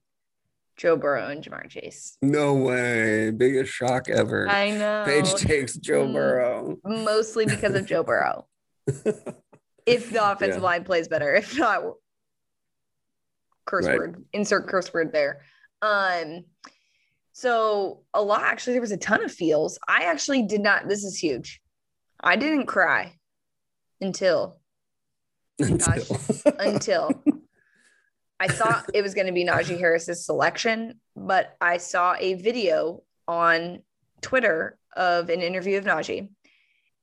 [0.77, 2.17] Joe Burrow and Ja'Marr Chase.
[2.21, 3.29] No way.
[3.29, 4.47] Biggest shock ever.
[4.49, 5.03] I know.
[5.05, 6.13] Paige takes Joe Mm.
[6.13, 6.77] Burrow.
[6.85, 8.47] mostly because of Joe Burrow.
[9.85, 10.65] If the offensive Yeah.
[10.65, 11.81] line plays better, if not,
[13.65, 13.97] curse Right.
[13.97, 15.41] word, insert curse word there.
[15.81, 16.43] Um,
[17.39, 19.77] so a lot actually, there was a ton of feels.
[19.87, 20.87] I actually did not.
[20.87, 21.61] This is huge.
[22.19, 23.13] I didn't cry
[24.01, 24.57] until
[25.59, 26.19] Until-
[26.57, 27.11] until
[28.39, 33.03] I thought it was going to be Najee Harris's selection, but I saw a video
[33.27, 33.83] on
[34.21, 36.29] Twitter of an interview of Najee,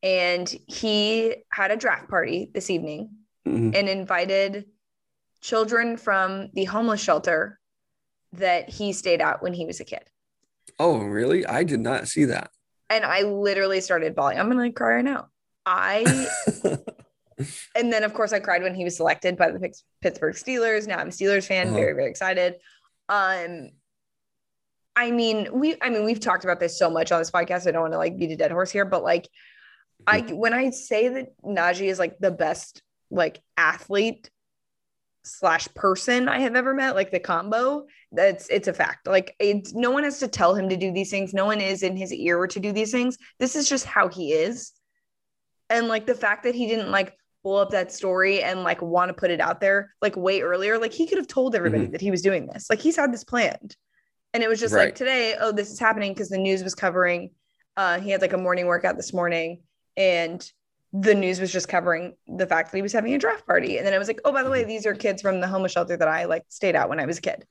[0.03, 3.11] and he had a draft party this evening
[3.47, 3.73] Mhm.
[3.77, 4.64] and invited
[5.42, 7.61] children from the homeless shelter
[8.33, 10.03] that he stayed at when he was a kid.
[10.79, 11.47] Oh, really?
[11.47, 12.51] I did not see that.
[12.91, 14.39] And I literally started bawling.
[14.39, 15.29] I'm going to cry right now.
[15.67, 16.27] I
[17.75, 20.87] and then of course I cried when he was selected by the Pittsburgh Steelers.
[20.87, 21.77] Now I'm a Steelers fan, Uh-huh.
[21.77, 22.57] very very excited.
[23.09, 23.71] Um
[24.97, 27.67] I mean, we I mean we've talked about this so much on this podcast.
[27.67, 29.29] I don't want to like beat a dead horse here, but like
[30.07, 34.31] I when I say that Najee is like the best like athlete
[35.25, 39.07] slash person I have ever met, like the combo, that's it's a fact.
[39.07, 41.35] Like it's no one has to tell him to do these things.
[41.35, 43.17] No one is in his ear to do these things.
[43.39, 44.73] This is just how he is.
[45.71, 49.09] And like the fact that he didn't like blow up that story and like want
[49.09, 52.01] to put it out there like way earlier, like he could have told everybody that
[52.01, 52.69] he was doing this.
[52.71, 53.77] Like he's had this planned.
[54.33, 57.31] And it was just like today, oh, this is happening because the news was covering.
[57.77, 59.63] Uh, he had like a morning workout this morning,
[59.97, 60.45] and
[60.96, 63.78] the news was just covering the fact that he was having a draft party.
[63.78, 65.72] And then I was like, oh, by the way, these are kids from the homeless
[65.72, 67.44] shelter that I like stayed at when I was a kid.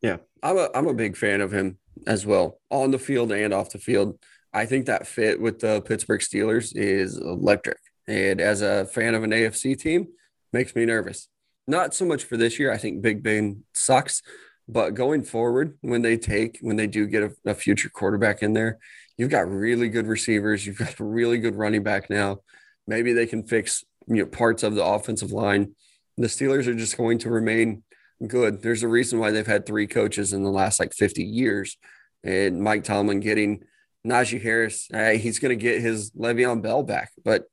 [0.00, 3.52] Yeah, I'm a I'm a big fan of him as well, on the field and
[3.52, 4.18] off the field.
[4.52, 7.78] I think that fit with the Pittsburgh Steelers is electric.
[8.06, 10.06] And as a fan of an AFC team,
[10.52, 11.28] makes me nervous.
[11.66, 12.70] Not so much for this year.
[12.70, 14.22] I think Big Ben sucks,
[14.68, 18.52] but going forward, when they take, when they do get a, a future quarterback in
[18.52, 18.78] there,
[19.16, 20.66] you've got really good receivers.
[20.66, 22.38] You've got a really good running back now.
[22.86, 25.74] Maybe they can fix you know parts of the offensive line.
[26.16, 27.82] The Steelers are just going to remain
[28.26, 28.62] good.
[28.62, 31.76] There's a reason why they've had three coaches in the last like 50 years.
[32.22, 33.64] And Mike Tomlin getting
[34.06, 37.44] Najee Harris, uh, he's going to get his Le'Veon Bell back, but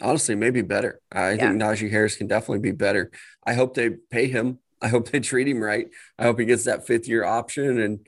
[0.00, 1.00] honestly, maybe better.
[1.12, 1.36] I yeah.
[1.36, 3.10] think Najee Harris can definitely be better.
[3.46, 4.58] I hope they pay him.
[4.80, 5.88] I hope they treat him right.
[6.18, 8.06] I hope he gets that fifth year option and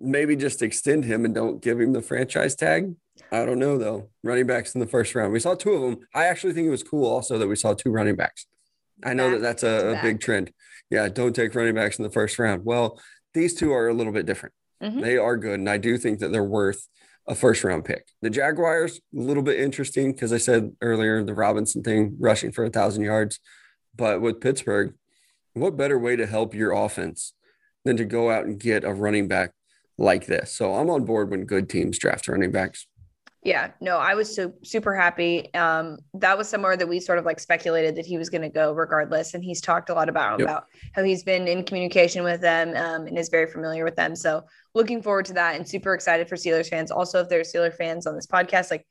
[0.00, 2.94] maybe just extend him and don't give him the franchise tag.
[3.32, 4.10] I don't know though.
[4.22, 5.32] Running backs in the first round.
[5.32, 5.98] We saw two of them.
[6.14, 8.46] I actually think it was cool also that we saw two running backs.
[9.04, 10.52] I know back that that's a, a big trend.
[10.90, 12.64] Yeah, don't take running backs in the first round.
[12.64, 13.00] Well,
[13.34, 14.54] these two are a little bit different.
[14.82, 15.00] Mm-hmm.
[15.00, 16.88] They are good, and I do think that they're worth
[17.26, 18.08] a first round pick.
[18.22, 22.64] The Jaguars, a little bit interesting because I said earlier the Robinson thing, rushing for
[22.64, 23.38] a thousand yards.
[23.94, 24.94] But with Pittsburgh,
[25.52, 27.34] what better way to help your offense
[27.84, 29.52] than to go out and get a running back
[29.98, 30.52] like this?
[30.52, 32.86] So I'm on board when good teams draft running backs.
[33.44, 35.52] Yeah, no, I was so super happy.
[35.54, 38.48] Um, that was somewhere that we sort of like speculated that he was going to
[38.48, 40.48] go regardless, and he's talked a lot about yep.
[40.48, 44.16] about how he's been in communication with them um, and is very familiar with them.
[44.16, 44.42] So
[44.74, 46.90] looking forward to that, and super excited for Steelers fans.
[46.90, 48.84] Also, if there's Steelers fans on this podcast, like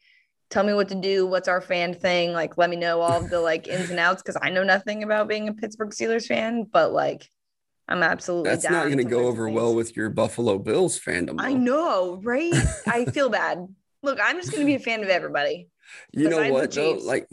[0.49, 1.27] tell me what to do.
[1.27, 2.31] What's our fan thing?
[2.31, 5.27] Like, let me know all the like ins and outs because I know nothing about
[5.27, 7.29] being a Pittsburgh Steelers fan, but like
[7.89, 11.37] I'm absolutely that's not going to go over well with your Buffalo Bills fandom.
[11.37, 11.43] Though.
[11.43, 12.53] I know, right?
[12.87, 13.67] I feel bad.
[14.03, 15.69] Look, I'm just going to be a fan of everybody.
[16.11, 16.99] You know what though?
[17.01, 17.27] Like,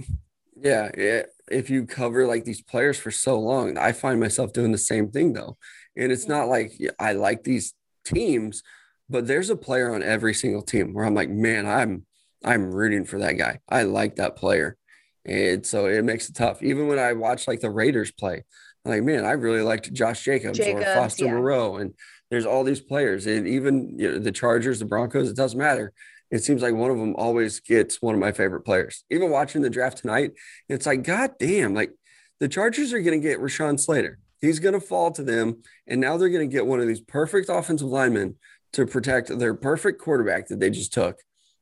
[0.57, 1.23] yeah, yeah.
[1.51, 5.11] If you cover like these players for so long, I find myself doing the same
[5.11, 5.57] thing though.
[5.97, 8.63] And it's not like I like these teams,
[9.09, 12.07] but there's a player on every single team where I'm like, man, I'm
[12.45, 13.61] I'm rooting for that guy.
[13.69, 14.77] I like that player.
[15.25, 16.63] And so it makes it tough.
[16.63, 18.45] Even when I watch like the Raiders play,
[18.85, 21.33] like, man, I really liked Josh Jacobs, Jacobs or Foster yeah.
[21.33, 21.77] Moreau.
[21.77, 21.95] And
[22.31, 23.27] there's all these players.
[23.27, 25.93] And even you know, the Chargers, the Broncos, it doesn't matter
[26.35, 29.05] it seems like one of them always gets one of my favorite players.
[29.09, 30.33] Even watching the draft tonight,
[30.69, 31.93] it's like, God damn, like
[32.41, 34.19] the Chargers are going to get Rashawn Slater.
[34.41, 35.63] He's going to fall to them.
[35.87, 38.35] And now they're going to get one of these perfect offensive linemen
[38.73, 41.19] to protect their perfect quarterback that they just took.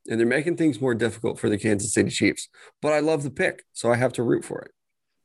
[0.09, 2.49] And they're making things more difficult for the Kansas City Chiefs.
[2.81, 3.65] But I love the pick.
[3.75, 4.71] So I have to root for it.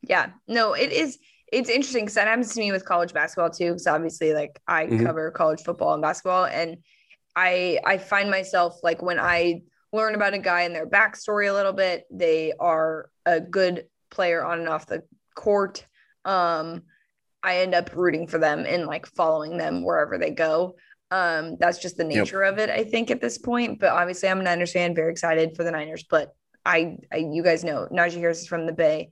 [0.02, 0.32] Yeah.
[0.48, 1.18] No, it is.
[1.52, 3.70] It's interesting because that happens to me with college basketball too.
[3.70, 5.06] Because obviously, like I mm-hmm.
[5.06, 6.46] cover college football and basketball.
[6.46, 6.78] And
[7.36, 9.62] I I find myself like when I
[9.94, 14.44] learn about a guy and their backstory a little bit, they are a good player
[14.44, 15.04] on and off the
[15.36, 15.86] court.
[16.26, 16.84] Um,
[17.44, 20.76] I end up rooting for them and like following them wherever they go.
[21.12, 22.54] Um, that's just the nature yep.
[22.54, 23.80] of it, I think, at this point.
[23.80, 26.04] But obviously, I'm a Niners fan, very excited for the Niners.
[26.10, 26.34] But
[26.66, 29.12] I, I you guys know, Najee Harris is from the Bay,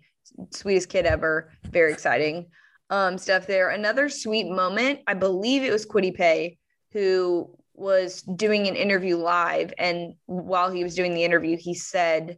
[0.51, 2.47] sweetest kid ever, very exciting
[2.89, 3.69] um, stuff there.
[3.69, 6.57] Another sweet moment, I believe it was Kwity Paye
[6.93, 12.37] who was doing an interview live and while he was doing the interview he said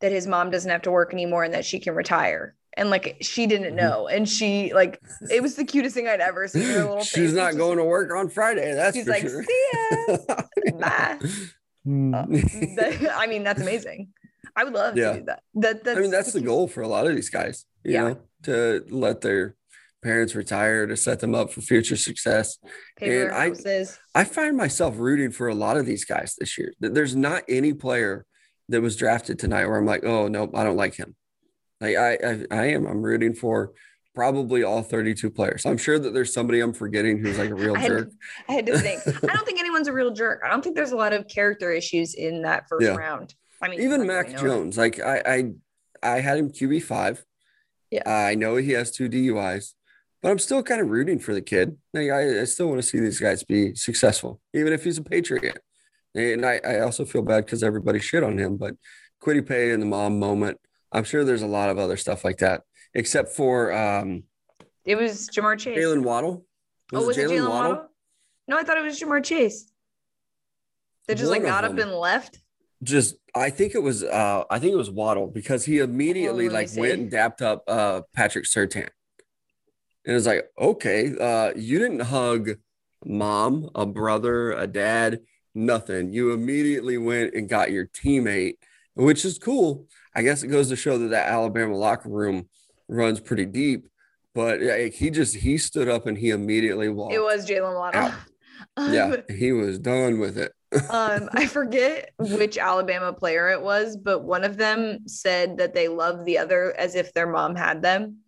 [0.00, 3.16] that his mom doesn't have to work anymore and that she can retire and like
[3.20, 3.76] she didn't mm-hmm.
[3.76, 5.00] know and she like
[5.30, 7.84] it was the cutest thing i'd ever seen her little she's not just, going to
[7.84, 9.44] work on friday that's she's like sure.
[9.44, 10.16] see ya
[10.80, 11.18] bye
[11.84, 12.12] hmm.
[12.12, 14.08] uh, that, i mean that's amazing
[14.56, 15.12] i would love yeah.
[15.12, 17.30] to do that that that's, i mean that's the goal for a lot of these
[17.30, 18.02] guys you yeah.
[18.02, 19.56] know to let their
[20.02, 22.58] parents retire to set them up for future success.
[22.96, 26.72] Paper and I, I find myself rooting for a lot of these guys this year.
[26.78, 28.24] There's not any player
[28.68, 31.16] that was drafted tonight where I'm like, oh no, I don't like him.
[31.80, 32.86] Like I, I, I am.
[32.86, 33.72] I'm rooting for
[34.14, 35.66] probably all 32 players.
[35.66, 38.10] I'm sure that there's somebody I'm forgetting who's like a real I jerk.
[38.48, 39.02] I had to think.
[39.06, 40.40] I don't think anyone's a real jerk.
[40.44, 42.94] I don't think there's a lot of character issues in that first yeah.
[42.94, 43.34] round.
[43.62, 45.22] I mean, even Mac Jones, like I,
[46.02, 47.24] I, I had him QB five.
[47.90, 49.74] Yeah, I know he has two DUIs
[50.26, 51.76] but I'm still kind of rooting for the kid.
[51.92, 55.02] Like, I, I still want to see these guys be successful, even if he's a
[55.02, 55.58] Patriot.
[56.16, 58.74] And I, I also feel bad because everybody shit on him, but
[59.22, 60.58] Kwity Paye and the mom moment,
[60.90, 64.24] I'm sure there's a lot of other stuff like that, except for um,
[64.84, 65.78] it was Ja'Marr Chase.
[65.78, 66.44] Jalen Waddle.
[66.90, 67.70] Was oh, was it Jalen Waddle?
[67.70, 67.88] Waddle?
[68.48, 69.70] No, I thought it was Ja'Marr Chase.
[71.06, 72.40] They just One like got up and left.
[72.82, 76.52] Just I think it was uh I think it was Waddle because he immediately oh,
[76.52, 78.88] like went and dapped up uh Patrick Surtain.
[80.04, 82.50] And it was like, okay, uh, you didn't hug
[83.04, 85.20] mom, a brother, a dad,
[85.52, 86.12] nothing.
[86.12, 88.54] You immediately went and got your teammate,
[88.94, 89.86] which is cool.
[90.14, 92.48] I guess it goes to show that that Alabama locker room
[92.88, 93.88] runs pretty deep.
[94.32, 97.14] But yeah, he just he stood up and he immediately walked.
[97.14, 98.12] It was Jalen Waddle.
[98.78, 100.52] yeah, he was done with it.
[100.90, 105.88] Um, I forget which Alabama player it was, but one of them said that they
[105.88, 108.18] love the other as if their mom had them.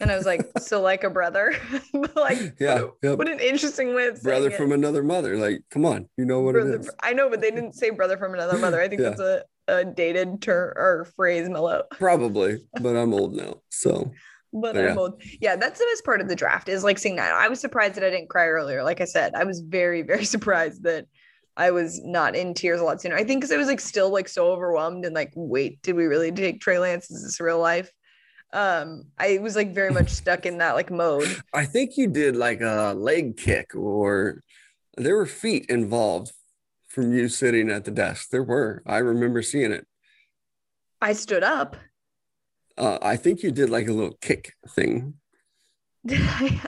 [0.00, 1.54] And I was like, so like a brother,
[2.14, 3.18] like yeah, what, yep.
[3.18, 4.54] what an interesting way of brother it.
[4.56, 5.36] from another mother.
[5.36, 6.90] Like, come on, you know what Brother- it is.
[7.02, 8.80] I know, but they didn't say brother from another mother.
[8.80, 9.08] I think Yeah.
[9.10, 11.82] that's a, a dated term or phrase, Mellow.
[11.90, 14.12] Probably, but I'm old now, so
[14.52, 14.92] But Yeah.
[14.92, 15.20] I'm old.
[15.40, 17.32] Yeah, that's the best part of the draft is like seeing that.
[17.32, 18.84] I was surprised that I didn't cry earlier.
[18.84, 21.06] Like I said, I was very, very surprised that
[21.58, 23.16] I was not in tears a lot sooner.
[23.16, 26.06] I think because I was like still like so overwhelmed and like, wait, did we
[26.06, 27.10] really take Trey Lance?
[27.10, 27.90] Is this real life?
[28.52, 31.42] Um, I was like very much stuck in that like mode.
[31.52, 34.42] I think you did like a leg kick, or
[34.96, 36.32] there were feet involved
[36.86, 38.30] from you sitting at the desk.
[38.30, 38.82] There were.
[38.86, 39.86] I remember seeing it.
[41.02, 41.76] I stood up.
[42.78, 45.14] Uh, I think you did like a little kick thing.
[46.06, 46.60] Did I?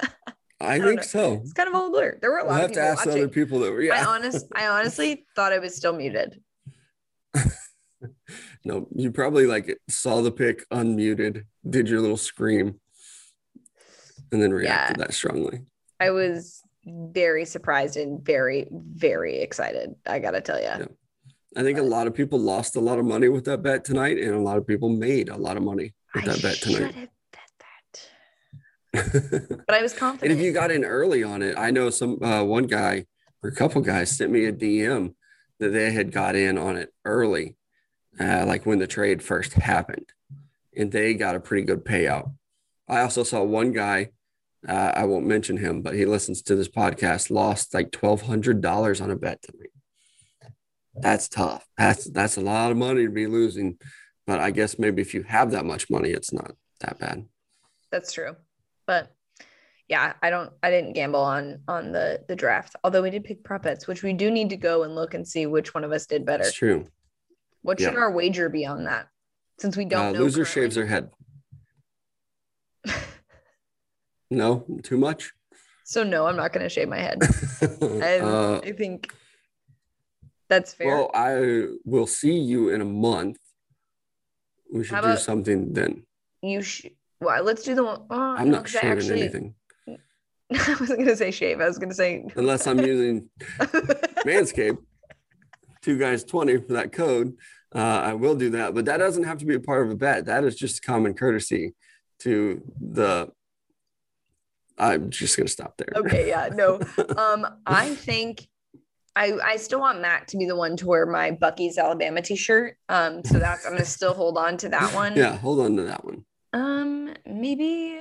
[0.60, 1.02] I, don't think know.
[1.06, 1.32] so.
[1.42, 2.18] It's kind of all blur.
[2.20, 3.22] There were a We'll lot have of to people ask watching.
[3.22, 3.82] other people that were.
[3.82, 3.94] Yeah.
[3.94, 4.06] I Yeah.
[4.08, 6.40] honest, I honestly thought I was still muted.
[8.64, 12.80] no, you probably like saw the pic, unmuted, did your little scream,
[14.32, 15.60] and then reacted that strongly.
[15.98, 19.94] I was very surprised and very, very excited.
[20.06, 20.64] I gotta tell you.
[20.64, 20.84] Yeah.
[21.56, 24.18] I think a lot of people lost a lot of money with that bet tonight,
[24.18, 27.08] and a lot of people made a lot of money with I that bet tonight.
[28.94, 30.32] Have bet that, but I was confident.
[30.32, 33.06] And if you got in early on it, I know some uh, one guy
[33.42, 35.14] or a couple guys sent me a DM
[35.58, 37.56] that they had got in on it early,
[38.18, 40.06] uh, like when the trade first happened,
[40.76, 42.32] and they got a pretty good payout.
[42.88, 44.10] I also saw one guy,
[44.66, 48.60] uh, I won't mention him, but he listens to this podcast, lost like twelve hundred
[48.60, 49.70] dollars on a bet tonight.
[50.94, 51.66] That's tough.
[51.78, 53.78] That's that's a lot of money to be losing,
[54.26, 57.26] but I guess maybe if you have that much money, it's not that bad.
[57.90, 58.36] That's true,
[58.90, 59.14] but
[59.88, 60.50] yeah, I don't.
[60.64, 62.74] I didn't gamble on on the the draft.
[62.82, 65.26] Although we did pick prop bets, which we do need to go and look and
[65.26, 66.42] see which one of us did better.
[66.42, 66.86] It's true.
[67.62, 69.06] What should our wager be on that?
[69.60, 70.20] Since we don't Uh, know.
[70.20, 70.62] loser currently.
[70.62, 71.10] shaves their head.
[74.30, 75.32] No, too much.
[75.84, 77.18] So no, I'm not going to shave my head.
[78.08, 79.12] I, Uh, I think
[80.48, 80.86] that's fair.
[80.86, 83.38] well, I will see you in a month.
[84.72, 86.06] We should do something then.
[86.42, 86.94] you should.
[87.20, 88.02] Well, let's do the one.
[88.10, 89.54] Uh, I'm not shaving actually, anything
[90.52, 91.60] I wasn't going to say shave.
[91.60, 92.24] I was going to say.
[92.36, 93.28] unless I'm using
[93.60, 94.78] Manscaped.
[95.82, 97.34] Two guys twenty for that code.
[97.74, 99.96] Uh, I will do that, but that doesn't have to be a part of a
[99.96, 100.26] bet.
[100.26, 101.74] That is just common courtesy
[102.20, 103.28] to the.
[104.76, 105.88] I'm just gonna stop there.
[105.96, 106.28] okay.
[106.28, 106.48] Yeah.
[106.52, 106.80] No.
[107.16, 107.46] Um.
[107.66, 108.46] I think.
[109.16, 112.76] I, I still want Matt to be the one to wear my Bucky's Alabama t-shirt.
[112.88, 115.16] Um, so that's I'm gonna still hold on to that one.
[115.16, 116.24] yeah, hold on to that one.
[116.52, 118.00] Um, maybe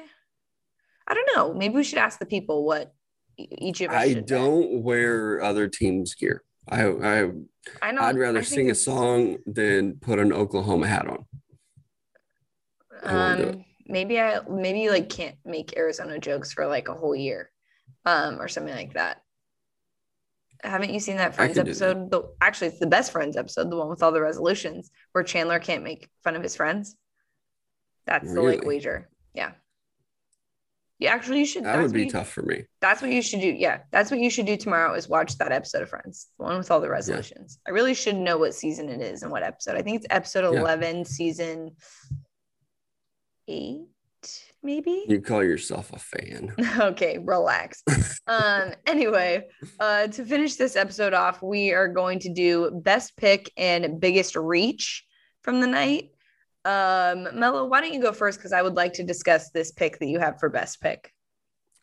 [1.07, 1.53] I don't know.
[1.53, 2.93] Maybe we should ask the people what
[3.37, 3.95] each of us.
[3.95, 6.43] I don't wear other teams' gear.
[6.67, 7.31] I, I
[7.81, 8.01] I know.
[8.01, 11.25] I'd rather I sing a song than put an Oklahoma hat on.
[13.03, 17.49] I Um, maybe I maybe like can't make Arizona jokes for like a whole year,
[18.05, 19.21] um, or something like that.
[20.61, 21.69] Haven't you seen that Friends do that.
[21.69, 22.11] episode?
[22.11, 25.59] The, actually, it's the best Friends episode, the one with all the resolutions, where Chandler
[25.59, 26.97] can't make fun of his friends.
[28.09, 29.07] That's the like wager.
[29.33, 29.51] Yeah.
[30.97, 31.63] Yeah, actually, you should.
[31.63, 32.65] That would be you- tough for me.
[32.81, 33.47] That's what you should do.
[33.47, 36.57] Yeah, that's what you should do tomorrow is watch that episode of Friends, the one
[36.57, 37.59] with all the resolutions.
[37.65, 39.77] I really should know what season it is and what episode.
[39.77, 40.59] I think it's episode Yeah.
[40.59, 41.71] 11, season
[43.47, 43.85] eight,
[44.61, 45.05] maybe.
[45.07, 46.53] You call yourself a fan.
[46.79, 47.81] okay, relax.
[48.27, 49.47] um, anyway,
[49.79, 54.35] uh, to finish this episode off, we are going to do best pick and biggest
[54.35, 55.05] reach
[55.43, 56.11] from the night.
[56.69, 58.37] Um, Mello, why don't you go first?
[58.37, 61.11] Because I would like to discuss this pick that you have for best pick.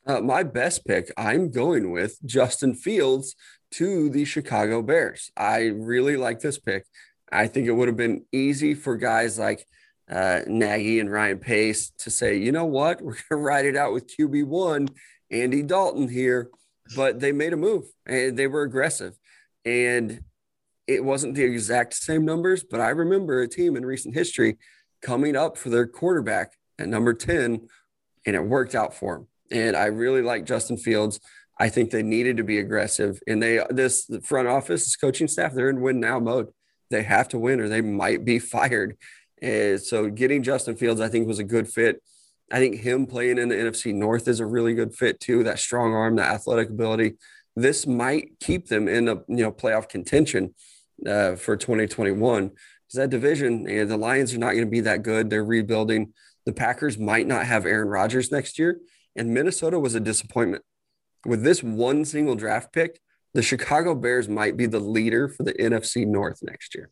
[0.06, 3.34] Uh, my best pick, I'm going with Justin Fields
[3.72, 5.32] to the Chicago Bears.
[5.36, 6.84] I really like this pick.
[7.32, 9.66] I think it would have been easy for guys like
[10.08, 13.76] uh, Nagy and Ryan Pace to say, you know what, we're going to ride it
[13.76, 14.88] out with QB1,
[15.32, 16.50] Andy Dalton here.
[16.94, 19.18] But they made a move and they were aggressive.
[19.64, 20.22] And
[20.86, 24.58] it wasn't the exact same numbers, but I remember a team in recent history
[25.02, 27.68] coming up for their quarterback at number 10,
[28.26, 29.26] and it worked out for them.
[29.50, 31.20] And I really like Justin Fields.
[31.58, 33.20] I think they needed to be aggressive.
[33.26, 36.48] And they, this front office, this coaching staff, they're in win now mode.
[36.90, 38.96] They have to win or they might be fired.
[39.40, 42.02] And so getting Justin Fields, I think, was a good fit.
[42.50, 45.42] I think him playing in the NFC North is a really good fit too.
[45.42, 47.14] That strong arm, that athletic ability.
[47.56, 50.54] This might keep them in a you know playoff contention
[51.06, 52.52] uh, for 2021.
[52.86, 55.28] Because that division, and the Lions are not going to be that good.
[55.30, 56.12] They're rebuilding.
[56.44, 58.80] The Packers might not have Aaron Rodgers next year,
[59.16, 60.62] and Minnesota was a disappointment.
[61.24, 63.00] With this one single draft pick,
[63.34, 66.90] the Chicago Bears might be the leader for the NFC North next year.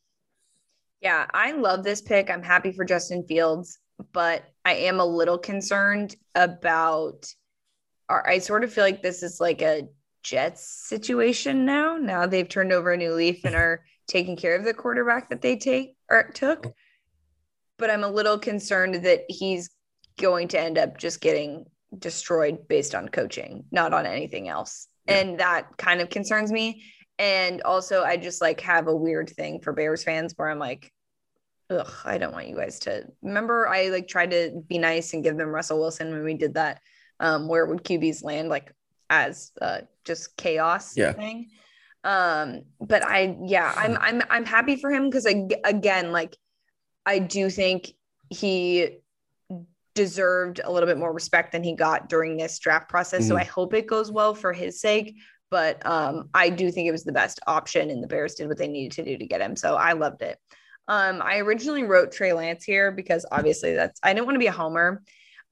[1.00, 2.30] Yeah, I love this pick.
[2.30, 3.78] I'm happy for Justin Fields,
[4.12, 7.32] but I am a little concerned about.
[8.08, 9.88] I sort of feel like this is like a
[10.22, 11.96] Jets situation now.
[11.96, 15.42] Now they've turned over a new leaf and are taking care of the quarterback that
[15.42, 16.72] they take or took.
[17.78, 19.70] But I'm a little concerned that he's
[20.18, 21.66] going to end up just getting
[21.98, 24.88] destroyed based on coaching, not on anything else.
[25.06, 25.18] Yeah.
[25.18, 26.84] And that kind of concerns me.
[27.18, 30.92] And also, I just like have a weird thing for Bears fans where I'm like,
[31.70, 33.68] ugh, I don't want you guys to remember.
[33.68, 36.80] I like tried to be nice and give them Russell Wilson when we did that.
[37.20, 38.72] Um, where would QBs land like
[39.08, 41.12] as uh, just chaos yeah.
[41.12, 41.50] thing?
[42.04, 46.36] Um, but I, yeah, I'm, I'm, I'm happy for him because again, like
[47.06, 47.92] I do think
[48.28, 48.98] he
[49.94, 53.22] deserved a little bit more respect than he got during this draft process.
[53.22, 53.28] Mm-hmm.
[53.30, 55.16] So I hope it goes well for his sake.
[55.50, 58.58] But um, I do think it was the best option, and the Bears did what
[58.58, 59.54] they needed to do to get him.
[59.54, 60.36] So I loved it.
[60.88, 64.48] Um, I originally wrote Trey Lance here because obviously that's I didn't want to be
[64.48, 65.02] a homer.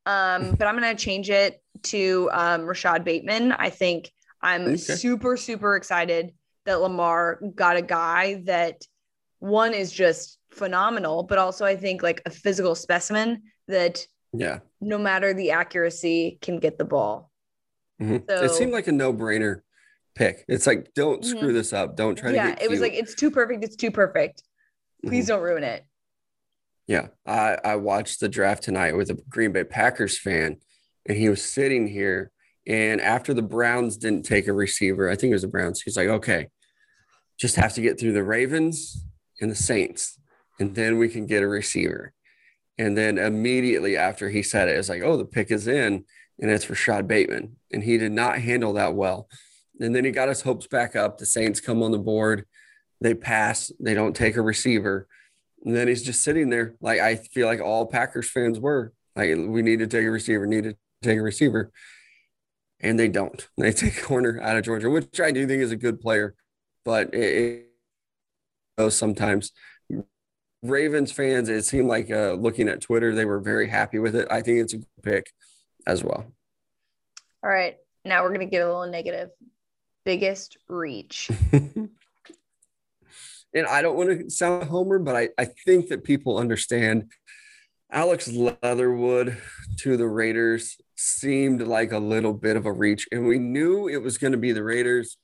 [0.04, 3.52] Um, but I'm gonna change it to um, Rashod Bateman.
[3.52, 4.76] I think I'm okay.
[4.76, 6.32] super, super excited
[6.64, 8.82] that Lamar got a guy that
[9.38, 14.98] one is just phenomenal, but also I think like a physical specimen that yeah, no
[14.98, 17.30] matter the accuracy can get the ball.
[18.00, 18.18] Mm-hmm.
[18.28, 19.60] So, it seemed like a no-brainer
[20.14, 20.44] pick.
[20.48, 21.36] It's like don't mm-hmm.
[21.36, 21.96] screw this up.
[21.96, 23.64] Don't try yeah, to Yeah, it was like it's too perfect.
[23.64, 24.42] It's too perfect.
[25.04, 25.34] Please mm-hmm.
[25.34, 25.84] don't ruin it.
[26.86, 30.58] Yeah, I I watched the draft tonight with a Green Bay Packers fan,
[31.06, 32.30] and he was sitting here.
[32.66, 35.82] And after the Browns didn't take a receiver, I think it was the Browns.
[35.82, 36.48] He's like, okay,
[37.38, 39.04] just have to get through the Ravens
[39.40, 40.18] and the Saints,
[40.60, 42.12] and then we can get a receiver.
[42.78, 46.04] And then immediately after he said it, it's like, oh, the pick is in,
[46.40, 47.56] and it's Rashod Bateman.
[47.72, 49.28] And he did not handle that well.
[49.80, 51.18] And then he got his hopes back up.
[51.18, 52.46] The Saints come on the board,
[53.00, 55.08] they pass, they don't take a receiver.
[55.64, 56.74] And then he's just sitting there.
[56.80, 60.46] Like I feel like all Packers fans were like, we need to take a receiver,
[60.46, 61.72] need to take a receiver.
[62.82, 63.46] And they don't.
[63.56, 66.34] They take a corner out of Georgia, which I do think is a good player,
[66.84, 67.66] but it,
[68.78, 69.52] it sometimes
[70.62, 74.28] Ravens fans, it seemed like uh, looking at Twitter, they were very happy with it.
[74.30, 75.32] I think it's a good pick
[75.86, 76.24] as well.
[77.42, 77.76] All right.
[78.04, 79.30] Now we're going to get a little negative.
[80.04, 81.30] Biggest reach.
[81.52, 81.90] and
[83.68, 87.10] I don't want to sound homer, but I, I think that people understand
[87.90, 89.36] Alex Leatherwood
[89.78, 93.08] to the Raiders seemed like a little bit of a reach.
[93.12, 95.16] And we knew it was going to be the Raiders.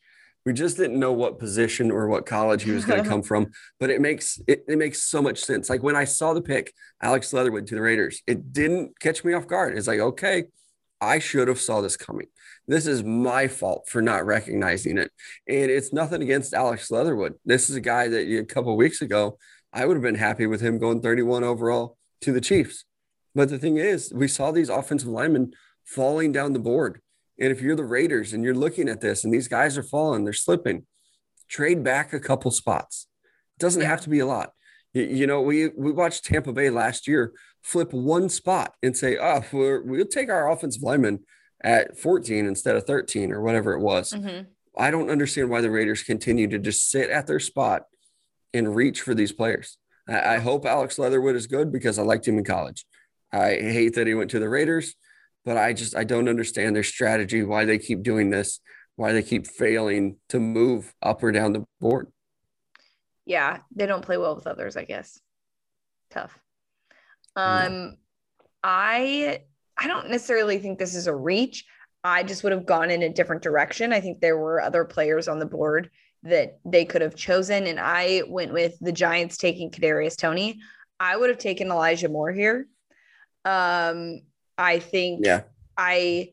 [0.44, 3.48] We just didn't know what position or what college he was going to come from.
[3.78, 5.70] But it makes it, it makes so much sense.
[5.70, 6.72] Like when I saw the pick,
[7.02, 9.76] Alex Leatherwood to the Raiders, it didn't catch me off guard.
[9.76, 10.44] It's like, okay,
[11.00, 12.26] I should have saw this coming.
[12.66, 15.10] This is my fault for not recognizing it.
[15.46, 17.34] And it's nothing against Alex Leatherwood.
[17.44, 19.38] This is a guy that a couple weeks ago,
[19.72, 22.84] I would have been happy with him going 31 overall to the Chiefs.
[23.34, 25.52] But the thing is, we saw these offensive linemen
[25.88, 27.00] falling down the board.
[27.40, 30.24] And if you're the Raiders and you're looking at this and these guys are falling,
[30.24, 30.86] they're slipping,
[31.48, 33.06] trade back a couple spots.
[33.56, 34.52] It doesn't have to be a lot.
[34.94, 37.32] You, know, we we watched Tampa Bay last year
[37.62, 41.20] flip one spot and say, oh, we will take our offensive lineman
[41.62, 44.12] at 14 instead of 13 or whatever it was.
[44.12, 44.44] Mm-hmm.
[44.76, 47.82] I don't understand why the Raiders continue to just sit at their spot
[48.54, 49.76] and reach for these players.
[50.08, 52.84] I, I hope Alex Leatherwood is good because I liked him in college.
[53.32, 54.94] I hate that he went to the Raiders,
[55.44, 58.60] but I just I don't understand their strategy, why they keep doing this,
[58.96, 62.08] why they keep failing to move up or down the board.
[63.24, 65.20] Yeah, they don't play well with others, I guess.
[66.10, 66.38] Tough.
[67.36, 67.92] Um no.
[68.62, 69.40] I
[69.76, 71.64] I don't necessarily think this is a reach.
[72.02, 73.92] I just would have gone in a different direction.
[73.92, 75.90] I think there were other players on the board
[76.24, 80.60] that they could have chosen, and I went with the Giants taking Kadarius Toney.
[80.98, 82.66] I would have taken Elijah Moore here.
[83.44, 84.20] Um,
[84.58, 85.24] I think.
[85.24, 85.42] Yeah.
[85.76, 86.32] I.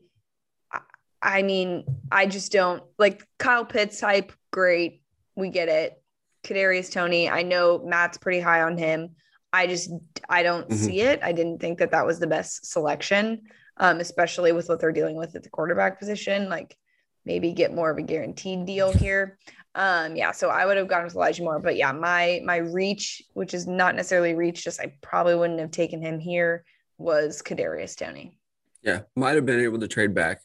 [1.22, 4.32] I mean, I just don't like Kyle Pitts type.
[4.52, 5.02] Great,
[5.34, 6.00] we get it.
[6.44, 9.16] Kadarius Toney, I know Matt's pretty high on him.
[9.52, 9.90] I just
[10.28, 10.76] I don't mm-hmm.
[10.76, 11.20] see it.
[11.22, 13.42] I didn't think that that was the best selection,
[13.78, 16.48] um, especially with what they're dealing with at the quarterback position.
[16.48, 16.76] Like
[17.24, 19.38] maybe get more of a guaranteed deal here.
[19.74, 23.22] Um, yeah, so I would have gone with Elijah Moore, but yeah, my my reach,
[23.34, 26.64] which is not necessarily reach, just I probably wouldn't have taken him here,
[26.98, 28.38] was Kadarius Toney.
[28.82, 30.40] Yeah, might have been able to trade back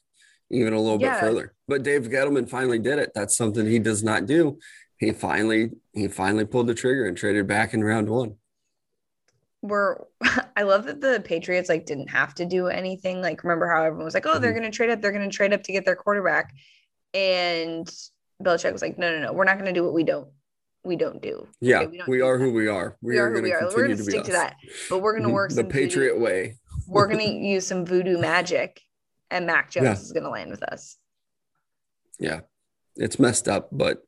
[0.50, 1.14] even a little yeah.
[1.14, 3.12] bit further, but Dave Gettleman finally did it.
[3.16, 4.60] That's something he does not do.
[4.98, 8.36] He finally he finally pulled the trigger and traded back in round one
[9.62, 10.08] were
[10.58, 13.22] I love that the Patriots like didn't have to do anything.
[13.22, 14.60] Like remember how everyone was like, "Oh, they're mm-hmm.
[14.60, 16.54] going to trade up, they're going to trade up to get their quarterback."
[17.14, 17.90] And
[18.42, 20.30] Belichick was like, no, no, no, we're not going to do what we don't
[20.84, 21.48] we don't do.
[21.60, 22.44] Yeah, Okay, we, don't do are that.
[22.44, 22.98] who we are.
[23.02, 23.62] We, We are, are who going we to are.
[23.64, 24.56] We're continue going to stick to that,
[24.90, 26.58] but we're going to work the Patriot Voodoo, way.
[26.88, 28.82] we're going to use some voodoo magic,
[29.30, 29.94] and Mac Jones Yeah.
[29.94, 30.98] is going to land with us.
[32.20, 32.42] Yeah,
[32.96, 34.04] it's messed up, but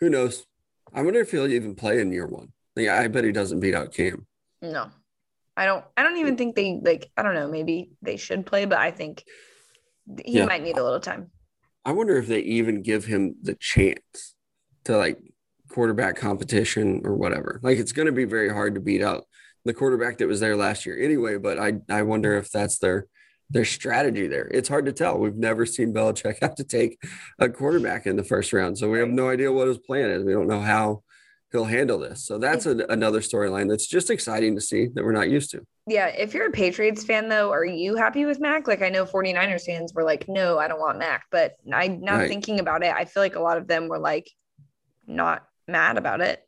[0.00, 0.46] who knows?
[0.94, 2.52] I wonder if he'll even play in year one.
[2.74, 4.26] Like, I bet he doesn't beat out Cam.
[4.62, 4.90] No,
[5.56, 5.84] I don't.
[5.96, 7.10] I don't even think they like.
[7.16, 7.48] I don't know.
[7.48, 9.24] Maybe they should play, but I think
[10.24, 10.46] he Yeah.
[10.46, 11.30] might need a little time.
[11.84, 14.34] I wonder if they even give him the chance
[14.84, 15.18] to like
[15.76, 17.60] quarterback competition or whatever.
[17.62, 19.24] Like it's going to be very hard to beat out
[19.66, 21.36] the quarterback that was there last year anyway.
[21.36, 23.06] But I I wonder if that's their
[23.50, 24.48] their strategy there.
[24.50, 25.18] It's hard to tell.
[25.18, 26.98] We've never seen Belichick have to take
[27.38, 30.24] a quarterback in the first round, so we have no idea what his plan is.
[30.24, 31.02] We don't know how
[31.52, 32.24] he'll handle this.
[32.24, 35.60] So that's a, another storyline that's just exciting to see that we're not used to.
[35.86, 38.66] Yeah, if you're a Patriots fan though, are you happy with Mac?
[38.66, 42.16] Like I know 49ers fans were like, "No, I don't want Mac." But I now
[42.16, 42.30] Right.
[42.30, 44.26] thinking about it, I feel like a lot of them were like
[45.06, 46.46] not mad about it.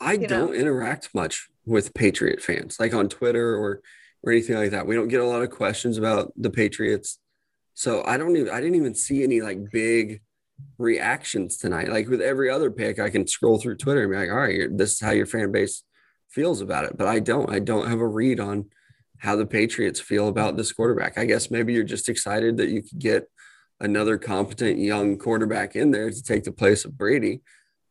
[0.00, 3.82] I You don't interact much with Patriot fans, like on Twitter or
[4.24, 4.86] or anything like that.
[4.86, 7.18] We don't get a lot of questions about the Patriots,
[7.74, 10.22] so I don't even I didn't even see any like big
[10.78, 11.88] reactions tonight.
[11.88, 14.54] Like with every other pick, I can scroll through Twitter and be like, all right,
[14.54, 15.82] you're- this is how your fan base
[16.28, 16.96] feels about it.
[16.96, 17.50] But I don't.
[17.50, 18.66] I don't have a read on
[19.18, 21.16] how the Patriots feel about this quarterback.
[21.18, 23.30] I guess maybe you're just excited that you could get
[23.80, 27.40] another competent young quarterback in there to take the place of Brady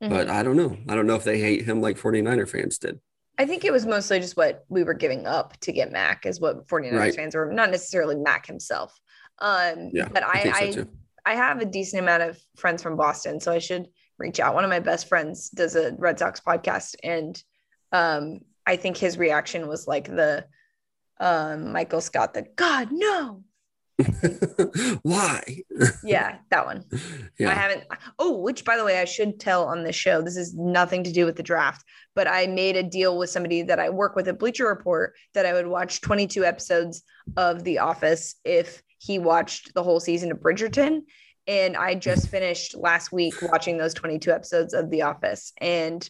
[0.02, 0.30] but Mhm.
[0.30, 0.76] I don't know.
[0.89, 2.99] I don't know if they hate him like 49er fans did.
[3.38, 6.39] I think it was mostly just what we were giving up to get Mac is
[6.41, 7.16] what 49ers Right.
[7.16, 8.99] fans were, not necessarily Mac himself.
[9.39, 10.82] Um, Yeah, but I, think so
[11.26, 11.32] I.
[11.34, 13.88] I have a decent amount of friends from Boston, so I should
[14.18, 14.54] reach out.
[14.54, 17.41] One of my best friends does a Red Sox podcast, and
[17.91, 20.45] um, I think his reaction was like the
[21.20, 23.43] um, Michael Scott, the God no,
[25.04, 25.44] Why?
[26.04, 26.84] yeah, that one.
[26.94, 26.98] I
[27.39, 27.54] Yeah.
[27.54, 27.84] haven't.
[28.20, 30.22] Oh, which by the way, I should tell on this show.
[30.22, 31.84] This is nothing to do with the draft,
[32.16, 35.46] but I made a deal with somebody that I work with at Bleacher Report that
[35.46, 37.04] I would watch 22 episodes
[37.38, 41.02] of The Office if he watched the whole season of Bridgerton.
[41.48, 45.54] And I just finished last week watching those 22 episodes of The Office.
[45.60, 46.08] And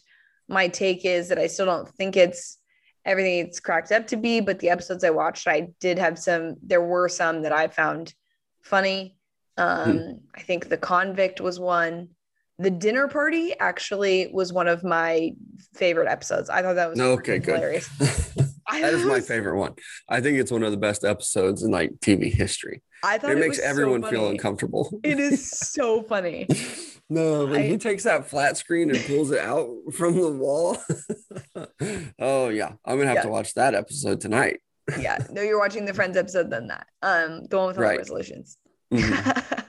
[0.48, 2.58] my take is that I still don't think it's
[3.04, 6.56] everything it's cracked up to be, but the episodes I watched, I did have some,
[6.62, 8.14] there were some that I found
[8.62, 9.16] funny.
[9.56, 12.08] Um, I think The Convict was one.
[12.58, 15.32] The Dinner Party actually was one of my
[15.74, 16.48] favorite episodes.
[16.48, 17.54] I thought that was okay, good.
[17.56, 17.88] hilarious.
[18.70, 19.74] That is my favorite one.
[20.08, 22.82] I think it's one of the best episodes in like TV history.
[23.02, 24.98] I thought It it, makes was so everyone feel uncomfortable.
[25.02, 26.46] It is so funny.
[27.12, 30.76] No, when I- he takes that flat screen and pulls it out from the wall.
[32.18, 33.22] oh yeah, I'm gonna have Yeah.
[33.22, 34.60] to watch that episode tonight.
[34.98, 36.86] Yeah, no, you're watching the Friends episode than that.
[37.02, 37.92] Um, the one with all Right.
[37.94, 38.58] the resolutions.
[38.92, 39.58] Mhm.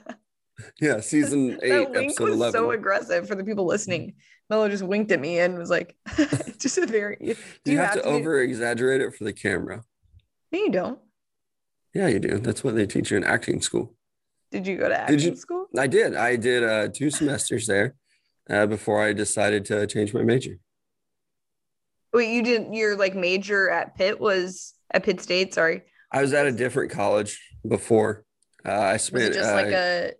[0.80, 2.52] Yeah, season eight, that wink episode was eleven.
[2.60, 4.14] so aggressive for the people listening.
[4.50, 5.94] Mello just winked at me and was like,
[6.58, 7.36] just a very.
[7.64, 9.84] Do you, have, to do- over exaggerate it for the camera.
[10.52, 10.98] No, you don't.
[11.94, 12.38] Yeah, you do.
[12.38, 13.94] That's what they teach you in acting school.
[14.54, 15.66] Did you go to acting you- school?
[15.76, 16.14] I did.
[16.14, 17.96] I did uh, two semesters there
[18.48, 20.60] uh, before I decided to change my major.
[22.12, 22.72] Wait, you didn't.
[22.72, 25.54] Your like major at Pitt was at Pitt State.
[25.54, 25.82] Sorry,
[26.12, 28.24] I was at a different college before.
[28.64, 29.24] Uh, I was spent.
[29.24, 30.12] it just like uh, a?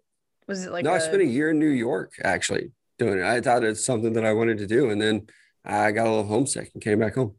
[0.49, 3.25] Was it like no, I I spent a year in New York actually doing it.
[3.25, 5.29] I thought it's something that I wanted to do, and then
[5.65, 7.37] I got a little homesick and came back home.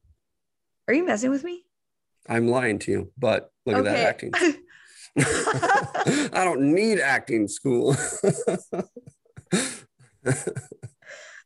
[0.88, 1.66] Are you messing with me?
[2.30, 4.32] I'm lying to you, but look at that acting.
[5.20, 7.96] I don't need acting school.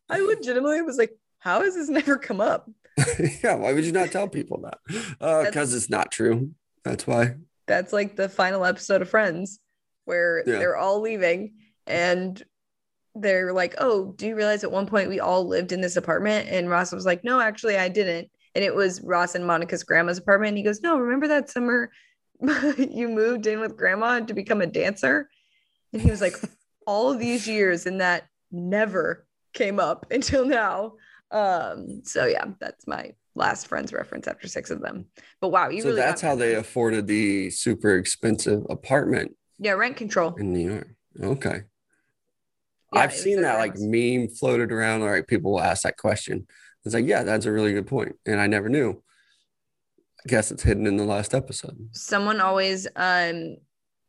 [0.10, 2.70] I legitimately was like, how has this never come up?
[3.44, 4.78] yeah, why would you not tell people that?
[5.22, 6.52] Uh, because it's not true.
[6.84, 7.36] That's why.
[7.68, 9.60] That's like the final episode of Friends
[10.06, 10.58] where Yeah.
[10.58, 11.54] they're all leaving
[11.86, 12.42] and
[13.16, 16.50] they're like, Oh, do you realize at one point we all lived in this apartment?
[16.50, 18.30] And Ross was like, No, actually, I didn't.
[18.56, 20.50] And it was Ross and Monica's grandma's apartment.
[20.50, 21.92] And he goes, No, remember that summer
[22.78, 25.30] you moved in with grandma to become a dancer?
[25.94, 26.36] And he was like,
[26.88, 30.94] All these years, and that never came up until now.
[31.30, 35.06] Um, so yeah, that's my last Friends reference after six of them.
[35.40, 39.98] But wow, you so really that's how they afforded the super expensive apartment yeah, rent
[39.98, 40.34] control.
[40.36, 40.88] in New York.
[41.22, 41.64] Okay.
[42.94, 45.04] Yeah, I've seen that like meme floated around.
[45.04, 46.48] All right, people will ask that question.
[46.86, 48.14] It's like, yeah, that's a really good.
[48.26, 49.04] And I never knew.
[50.26, 51.78] I guess it's hidden in the last episode.
[51.94, 53.56] someone always um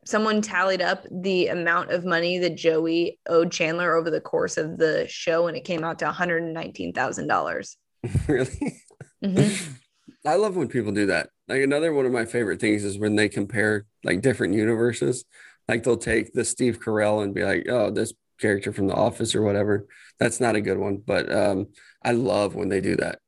[0.05, 4.79] someone tallied up the amount of money that Joey owed Chandler over the course of
[4.79, 7.77] the show and it came out to $119,000.
[8.29, 8.83] really?
[9.23, 9.77] Mhm.
[10.27, 11.29] I love when people do that.
[11.49, 15.25] Like another one of my favorite things is when they compare like different universes.
[15.69, 19.35] Like they'll take the Steve Carell and be like, oh, this character from The Office
[19.35, 19.87] or whatever.
[20.19, 21.69] That's not a good one, but um,
[22.03, 23.19] I love when they do that.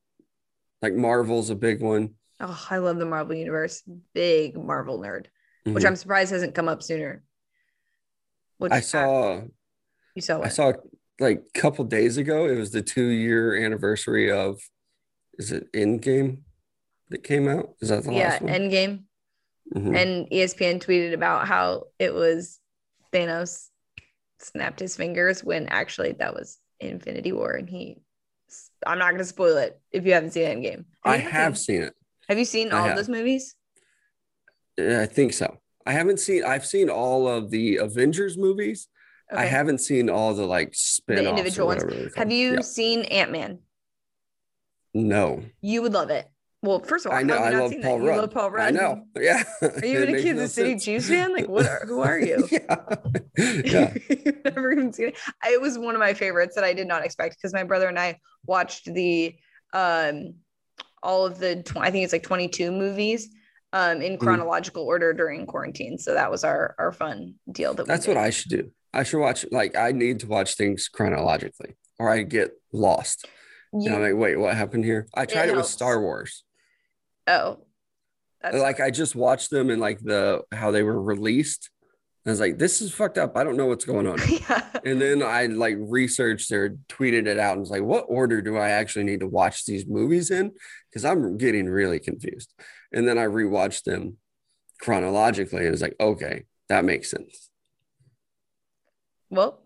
[0.80, 2.14] Like Marvel's a big one.
[2.44, 3.82] Oh, I love the Marvel universe.
[4.14, 5.26] Big Marvel nerd,
[5.64, 5.86] which Mhm.
[5.86, 7.22] I'm surprised hasn't come up sooner.
[8.58, 9.42] Which I saw
[10.14, 10.46] you saw what?
[10.46, 10.72] I saw
[11.20, 12.46] like a couple days ago.
[12.48, 14.60] It was the two year anniversary of
[15.38, 16.42] is it Endgame
[17.10, 17.74] that came out?
[17.80, 18.52] Is that the yeah, last one?
[18.52, 19.04] Yeah, Endgame.
[19.74, 19.96] Mhm.
[19.96, 22.60] And ESPN tweeted about how it was
[23.12, 23.68] Thanos
[24.38, 28.02] snapped his fingers when actually that was Infinity War, and he.
[28.84, 30.84] I'm not going to spoil it if you haven't seen Endgame.
[31.04, 31.94] I have seen- seen it.
[32.32, 32.96] Have you seen I all have.
[32.96, 33.54] those movies?
[34.80, 35.58] I think so.
[35.84, 36.44] I haven't seen.
[36.44, 38.88] I've seen all of the Avengers movies.
[39.30, 42.14] I haven't seen all the like spin individual ones.
[42.16, 42.60] Have you Yeah.
[42.62, 43.58] seen Ant Man?
[44.94, 46.26] No, You would love it.
[46.62, 47.36] Well, first of all, I know.
[47.36, 48.02] I love Paul that?
[48.02, 48.18] You Rudd.
[48.20, 48.66] love Paul Rudd.
[48.68, 49.04] I know.
[49.20, 49.42] Yeah.
[49.60, 50.78] Are you a Kansas no City.
[50.78, 51.34] Chiefs fan?
[51.34, 51.66] Like, what?
[51.66, 52.48] Are, who are you?
[52.50, 52.76] yeah.
[53.36, 53.94] yeah.
[54.08, 55.18] You've never even seen it.
[55.44, 57.98] It was one of my favorites that I did not expect because my brother and
[57.98, 59.34] I watched the
[59.74, 60.34] um
[61.02, 63.28] all of the tw- I think it's like 22 movies
[63.72, 65.98] um in chronological order during quarantine.
[65.98, 68.16] So that was our our fun deal that That's what.
[68.16, 68.70] I should do.
[68.92, 69.46] I should watch.
[69.50, 73.26] Like, I need to watch things chronologically, or I get lost.
[73.72, 75.08] You, And I'm like, wait, what happened here?
[75.14, 75.66] I tried it, with.
[75.66, 76.44] Star Wars.
[77.26, 77.58] oh.
[78.42, 81.70] That's like I just watched them and like the how they were released.
[82.26, 83.36] I was like, this is fucked up.
[83.36, 84.18] I don't know what's going on.
[84.28, 84.68] yeah.
[84.84, 88.56] and then I like researched or tweeted it out and was like, what order do
[88.56, 90.52] I actually need to watch these movies in?
[90.92, 92.52] Because I'm getting really confused.
[92.92, 94.18] And then I rewatched them
[94.80, 97.48] chronologically and it was like, okay, that makes sense.
[99.30, 99.60] Well,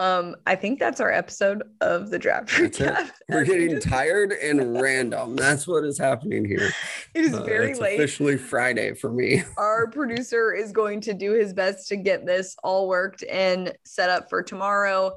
[0.00, 3.10] um, I think that's our episode of the draft recap.
[3.28, 5.36] We're getting tired and random.
[5.36, 6.70] That's what is happening here.
[7.14, 7.94] It is Uh, very it's late.
[7.94, 9.44] officially Friday for me.
[9.56, 14.10] Our producer is going to do his best to get this all worked and set
[14.10, 15.12] up for tomorrow.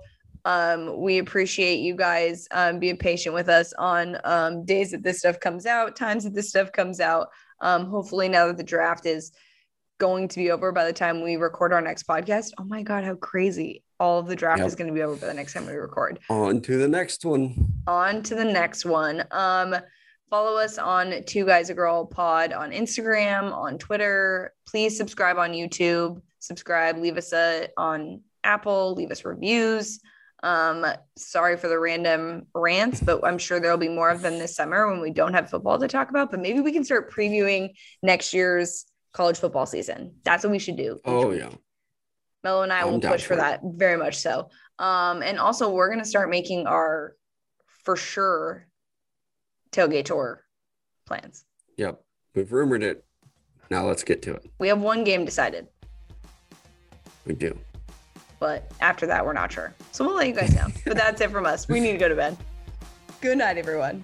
[0.48, 5.20] Um, we appreciate you guys um, being patient with us on um, days that this
[5.20, 7.28] stuff comes out, times that this stuff comes out.
[7.60, 9.34] Um, hopefully, now that the draft is
[10.00, 12.52] going to be over by the time we record our next podcast.
[12.60, 13.84] Oh my God, how crazy!
[14.00, 14.68] All of the draft Yep.
[14.68, 16.20] is going to be over by the next time we record.
[16.30, 17.54] On to the next one.
[17.88, 19.26] on to the next one.
[19.32, 19.76] Um,
[20.30, 24.54] follow us on Two Guys a Girl Pod on Instagram, on Twitter.
[24.68, 26.22] Please subscribe on YouTube.
[26.40, 26.98] Subscribe.
[27.00, 28.94] Leave us a on Apple.
[28.94, 30.00] Leave us reviews.
[30.44, 30.86] Um,
[31.18, 34.90] sorry for the random rants, but I'm sure there'll be more of them this summer
[34.92, 36.30] when we don't have football to talk about.
[36.32, 37.72] But maybe we can start previewing
[38.04, 40.14] next year's college football season.
[40.24, 41.00] That's what we should do.
[41.06, 41.50] Oh, yeah.
[42.44, 43.38] Mello and I I'm will push for for it.
[43.38, 44.50] that very much so.
[44.80, 47.16] Um, and also we're gonna start making our
[47.84, 48.68] for sure
[49.72, 50.46] tailgate tour
[51.08, 51.46] plans.
[51.78, 52.00] Yep.
[52.36, 53.04] We've rumored it.
[53.72, 54.46] Now let's get to it.
[54.60, 55.68] We have one game decided,
[57.26, 57.58] We do.
[58.40, 59.74] But after that we're not sure.
[59.92, 60.68] So we'll let you guys know.
[60.86, 61.68] but that's it from us.
[61.68, 62.38] We need to go to bed.
[63.22, 64.04] Good night, everyone.